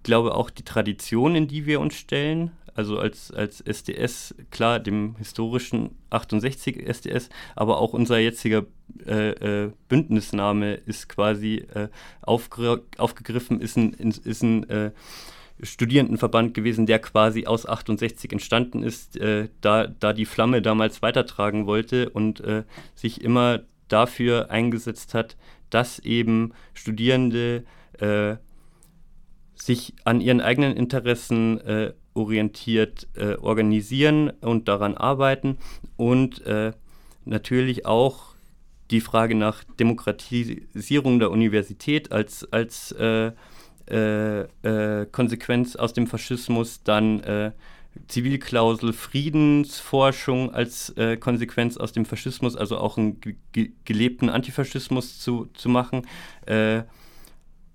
[0.04, 2.52] glaube auch die Tradition, in die wir uns stellen.
[2.76, 8.66] Also als, als SDS, klar, dem historischen 68 SDS, aber auch unser jetziger
[9.06, 9.32] äh,
[9.66, 11.90] äh, Bündnisname ist quasi äh,
[12.22, 14.92] aufge aufgegriffen, ist ein, ist ein äh,
[15.62, 21.66] Studierendenverband gewesen, der quasi aus 68 entstanden ist, äh, da, da die Flamme damals weitertragen
[21.66, 22.64] wollte und äh,
[22.96, 25.36] sich immer dafür eingesetzt hat,
[25.70, 27.66] dass eben Studierende
[29.62, 35.58] sich an ihren eigenen Interessen äh, orientiert äh, organisieren und daran arbeiten
[35.98, 36.74] und äh,
[37.26, 38.36] natürlich auch
[38.92, 43.32] die Frage nach Demokratisierung der Universität als, als äh,
[43.86, 47.52] äh, Konsequenz aus dem Faschismus, dann äh,
[48.08, 55.50] Zivilklausel Friedensforschung als äh, Konsequenz aus dem Faschismus, also auch einen ge gelebten Antifaschismus zu,
[55.54, 56.08] zu machen.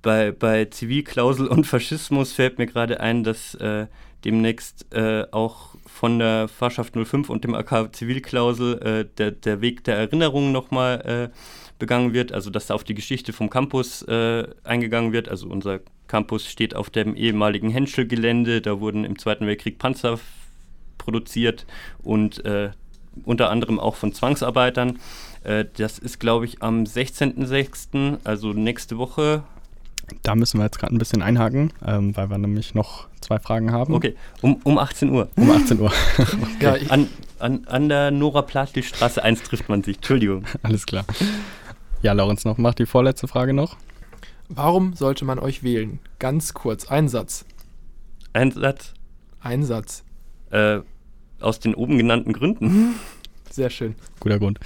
[0.05, 3.87] Bei, bei Zivilklausel und Faschismus fällt mir gerade ein, dass äh,
[4.23, 9.83] demnächst äh, auch von der Fahrschaft 05 und dem AK Zivilklausel äh, der, der Weg
[9.85, 11.37] der Erinnerung nochmal äh,
[11.79, 15.31] begangen wird, also dass da auf die Geschichte vom Campus äh, eingegangen wird.
[15.31, 20.21] Also unser Campus steht auf dem ehemaligen Henschel-Gelände, da wurden im Zweiten Weltkrieg Panzer
[20.99, 21.65] produziert
[22.03, 22.73] und äh,
[23.25, 24.99] unter anderem auch von Zwangsarbeitern.
[25.45, 29.45] Äh, das ist, glaube ich, am 16.06., also nächste Woche.
[30.23, 33.73] Da müssen wir jetzt gerade ein bisschen einhaken, ähm, weil wir nämlich noch zwei Fragen
[33.73, 33.95] haben.
[33.95, 35.29] Okay, um, um 18 Uhr.
[35.37, 35.93] Um 18 Uhr.
[36.19, 36.29] okay.
[36.61, 39.97] ja, an, an, an der Nora Platl Straße 1 trifft man sich.
[39.97, 40.45] Entschuldigung.
[40.63, 41.05] Alles klar.
[42.03, 43.77] Ja, Lorenz, noch macht die vorletzte Frage noch.
[44.49, 46.01] Warum sollte man euch wählen?
[46.19, 47.47] Ganz kurz, ein Satz.
[48.33, 48.93] Ein Satz?
[49.41, 50.05] Ein Satz.
[50.51, 50.81] Äh,
[51.41, 52.95] aus den oben genannten Gründen.
[53.55, 53.95] Sehr schön.
[54.19, 54.59] Guter Grund.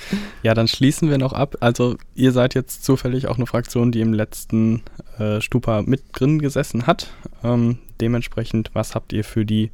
[0.42, 1.56] Ja, dann schließen wir noch ab.
[1.60, 4.82] Also ihr seid jetzt zufällig auch eine Fraktion, die im letzten
[5.18, 7.12] äh, Stupa mit drin gesessen hat.
[7.44, 9.70] Ähm, dementsprechend, was habt ihr für die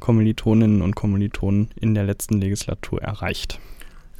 [0.00, 3.60] Kommilitoninnen und Kommilitonen in der letzten Legislatur erreicht?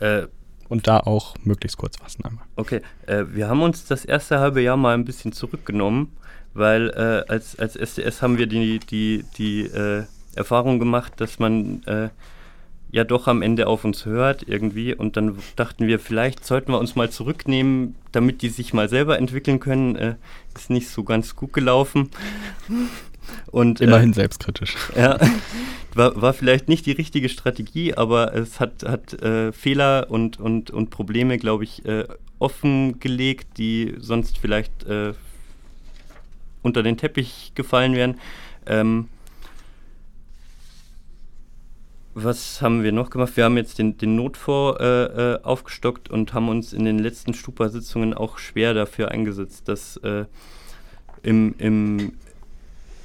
[0.00, 0.26] Äh,
[0.68, 2.44] und da auch möglichst kurz fassen einmal.
[2.56, 6.12] Okay, äh, wir haben uns das erste halbe Jahr mal ein bisschen zurückgenommen,
[6.52, 11.82] weil äh, als, als SDS haben wir die, die, die äh, Erfahrung gemacht, dass man
[11.84, 12.10] äh,
[12.94, 14.94] ja doch am Ende auf uns hört irgendwie.
[14.94, 19.18] Und dann dachten wir, vielleicht sollten wir uns mal zurücknehmen, damit die sich mal selber
[19.18, 19.96] entwickeln können.
[19.96, 20.14] Äh,
[20.54, 22.10] ist nicht so ganz gut gelaufen.
[23.50, 24.76] Und, Immerhin äh, selbstkritisch.
[24.96, 25.18] Ja,
[25.94, 30.70] war, war vielleicht nicht die richtige Strategie, aber es hat, hat äh, Fehler und, und,
[30.70, 32.04] und Probleme, glaube ich, äh,
[32.38, 35.14] offengelegt, die sonst vielleicht äh,
[36.62, 38.20] unter den Teppich gefallen wären.
[38.66, 39.08] Ähm,
[42.14, 43.36] was haben wir noch gemacht?
[43.36, 47.34] Wir haben jetzt den, den Notfonds äh, äh, aufgestockt und haben uns in den letzten
[47.34, 50.24] Stupa-Sitzungen auch schwer dafür eingesetzt, dass äh,
[51.24, 52.12] im, im,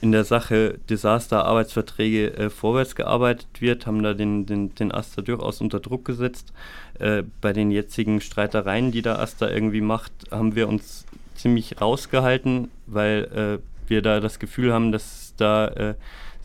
[0.01, 5.59] in der Sache Desaster-Arbeitsverträge äh, vorwärts gearbeitet wird, haben da den, den, den Asta durchaus
[5.59, 6.53] unter Druck gesetzt.
[6.99, 11.05] Äh, bei den jetzigen Streitereien, die der Asta irgendwie macht, haben wir uns
[11.35, 15.95] ziemlich rausgehalten, weil äh, wir da das Gefühl haben, dass da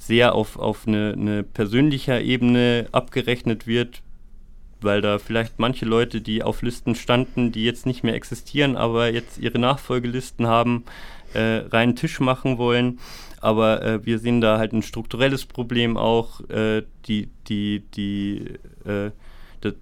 [0.06, 4.02] sehr auf, auf eine, eine persönlicher Ebene abgerechnet wird,
[4.80, 9.10] weil da vielleicht manche Leute, die auf Listen standen, die jetzt nicht mehr existieren, aber
[9.10, 10.84] jetzt ihre Nachfolgelisten haben,
[11.32, 12.98] äh, reinen Tisch machen wollen.
[13.40, 18.44] Aber äh, wir sehen da halt ein strukturelles Problem auch, äh, die, die, die,
[18.84, 19.10] äh,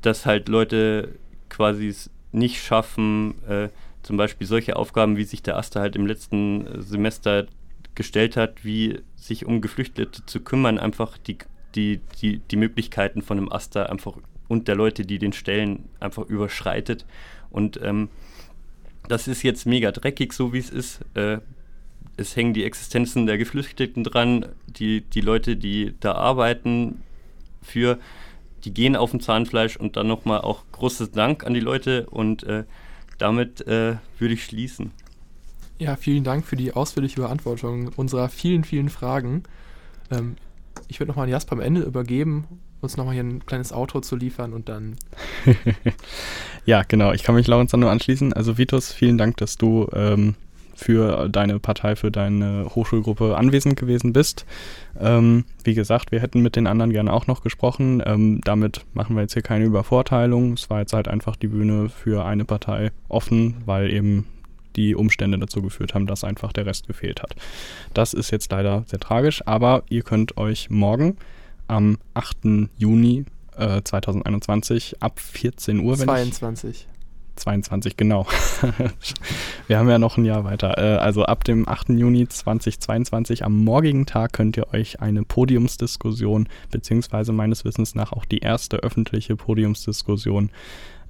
[0.02, 1.16] dass halt Leute
[1.48, 1.92] quasi
[2.30, 3.68] nicht schaffen, äh,
[4.02, 7.46] zum Beispiel solche Aufgaben, wie sich der Aster halt im letzten Semester
[7.94, 11.38] gestellt hat, wie sich um Geflüchtete zu kümmern, einfach die,
[11.74, 14.16] die, die, die Möglichkeiten von einem Aster einfach
[14.48, 17.06] und der Leute, die den stellen, einfach überschreitet.
[17.50, 18.10] Und ähm,
[19.08, 21.00] das ist jetzt mega dreckig, so wie es ist.
[21.14, 21.38] Äh,
[22.16, 27.00] es hängen die Existenzen der Geflüchteten dran, die, die Leute, die da arbeiten,
[27.62, 27.98] für,
[28.64, 32.42] die gehen auf dem Zahnfleisch und dann nochmal auch großes Dank an die Leute und
[32.44, 32.64] äh,
[33.18, 34.92] damit äh, würde ich schließen.
[35.82, 39.42] Ja, vielen Dank für die ausführliche Beantwortung unserer vielen, vielen Fragen.
[40.12, 40.36] Ähm,
[40.86, 42.44] ich würde nochmal an Jasper am Ende übergeben,
[42.80, 44.94] uns nochmal hier ein kleines Outro zu liefern und dann.
[46.66, 47.10] ja, genau.
[47.12, 48.32] Ich kann mich Laurens dann nur anschließen.
[48.32, 50.36] Also, Vitus, vielen Dank, dass du ähm,
[50.76, 54.46] für deine Partei, für deine Hochschulgruppe anwesend gewesen bist.
[55.00, 58.00] Ähm, wie gesagt, wir hätten mit den anderen gerne auch noch gesprochen.
[58.06, 60.52] Ähm, damit machen wir jetzt hier keine Übervorteilung.
[60.52, 64.26] Es war jetzt halt einfach die Bühne für eine Partei offen, weil eben
[64.76, 67.34] die Umstände dazu geführt haben, dass einfach der Rest gefehlt hat.
[67.94, 71.16] Das ist jetzt leider sehr tragisch, aber ihr könnt euch morgen
[71.68, 72.70] am 8.
[72.78, 73.24] Juni
[73.56, 76.88] äh, 2021 ab 14 Uhr, 22.
[77.36, 78.26] 22, genau.
[79.66, 80.76] Wir haben ja noch ein Jahr weiter.
[80.78, 81.90] Äh, also ab dem 8.
[81.90, 88.24] Juni 2022 am morgigen Tag könnt ihr euch eine Podiumsdiskussion, beziehungsweise meines Wissens nach auch
[88.24, 90.50] die erste öffentliche Podiumsdiskussion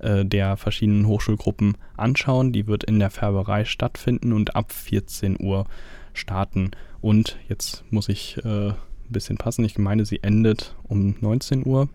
[0.03, 2.53] äh, der verschiedenen Hochschulgruppen anschauen.
[2.53, 5.67] Die wird in der Färberei stattfinden und ab 14 Uhr
[6.13, 6.73] starten.
[7.01, 8.77] Und jetzt muss ich äh, ein
[9.09, 9.65] bisschen passen.
[9.65, 11.89] Ich meine, sie endet um 19 Uhr.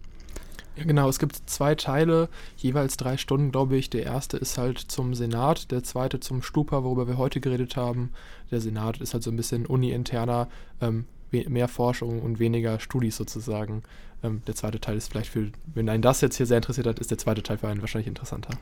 [0.77, 1.09] Ja, genau.
[1.09, 3.89] Es gibt zwei Teile, jeweils drei Stunden, glaube ich.
[3.89, 8.11] Der erste ist halt zum Senat, der zweite zum Stupa, worüber wir heute geredet haben.
[8.51, 10.47] Der Senat ist halt so ein bisschen uni-interner,
[10.79, 13.83] ähm, mehr Forschung und weniger Studis sozusagen.
[14.23, 16.99] Ähm, der zweite Teil ist vielleicht für, wenn einen das jetzt hier sehr interessiert hat,
[16.99, 18.57] ist der zweite Teil für einen wahrscheinlich interessanter.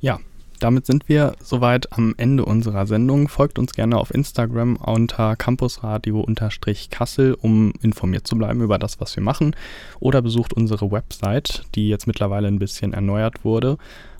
[0.00, 0.18] Ja,
[0.60, 3.28] damit sind wir soweit am Ende unserer Sendung.
[3.28, 9.22] Folgt uns gerne auf Instagram unter campusradio-kassel, um informiert zu bleiben über das, was wir
[9.22, 9.54] machen.
[10.00, 13.78] Oder besucht unsere Website, die jetzt mittlerweile ein bisschen erneuert wurde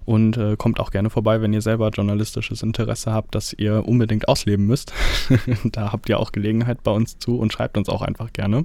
[0.08, 4.26] und äh, kommt auch gerne vorbei, wenn ihr selber journalistisches Interesse habt, das ihr unbedingt
[4.26, 4.94] ausleben müsst.
[5.64, 8.64] da habt ihr auch Gelegenheit bei uns zu und schreibt uns auch einfach gerne.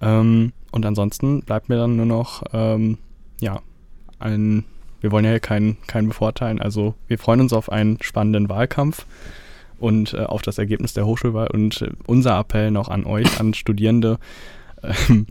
[0.00, 2.98] Ähm, und ansonsten bleibt mir dann nur noch, ähm,
[3.40, 3.62] ja,
[4.20, 4.64] ein,
[5.00, 9.06] wir wollen ja hier keinen kein bevorteilen, also wir freuen uns auf einen spannenden Wahlkampf
[9.80, 13.54] und äh, auf das Ergebnis der Hochschulwahl und äh, unser Appell noch an euch, an
[13.54, 14.20] Studierende,
[14.84, 15.26] ähm,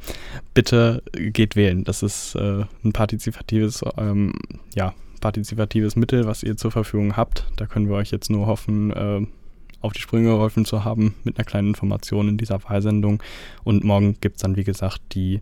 [0.54, 1.86] bitte geht wählen.
[1.86, 4.34] Das ist äh, ein partizipatives, ähm,
[4.76, 4.94] ja,
[5.24, 7.46] partizipatives Mittel, was ihr zur Verfügung habt.
[7.56, 9.26] Da können wir euch jetzt nur hoffen, äh,
[9.80, 13.24] auf die Sprünge geholfen zu haben mit einer kleinen Information in dieser Wahlsendung.
[13.64, 15.40] Und morgen gibt es dann, wie gesagt, die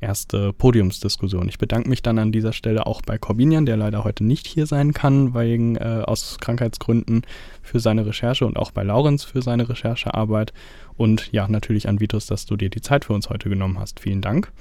[0.00, 1.46] erste Podiumsdiskussion.
[1.46, 4.64] Ich bedanke mich dann an dieser Stelle auch bei Corbinian, der leider heute nicht hier
[4.64, 7.22] sein kann, wegen äh, aus Krankheitsgründen
[7.62, 10.54] für seine Recherche und auch bei Laurenz für seine Recherchearbeit.
[10.96, 14.00] Und ja, natürlich an Vitus, dass du dir die Zeit für uns heute genommen hast.
[14.00, 14.52] Vielen Dank.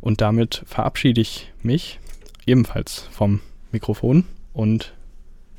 [0.00, 1.98] Und damit verabschiede ich mich
[2.46, 3.40] ebenfalls vom
[3.74, 4.94] Mikrofon und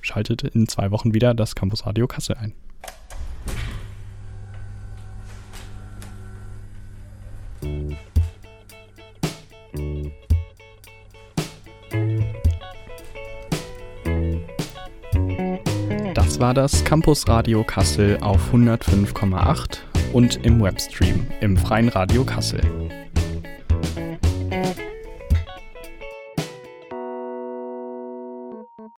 [0.02, 2.54] schaltet in zwei Wochen wieder das Campus Radio Kassel ein.
[16.14, 19.80] Das war das Campus Radio Kassel auf 105,8
[20.14, 22.62] und im Webstream im Freien Radio Kassel.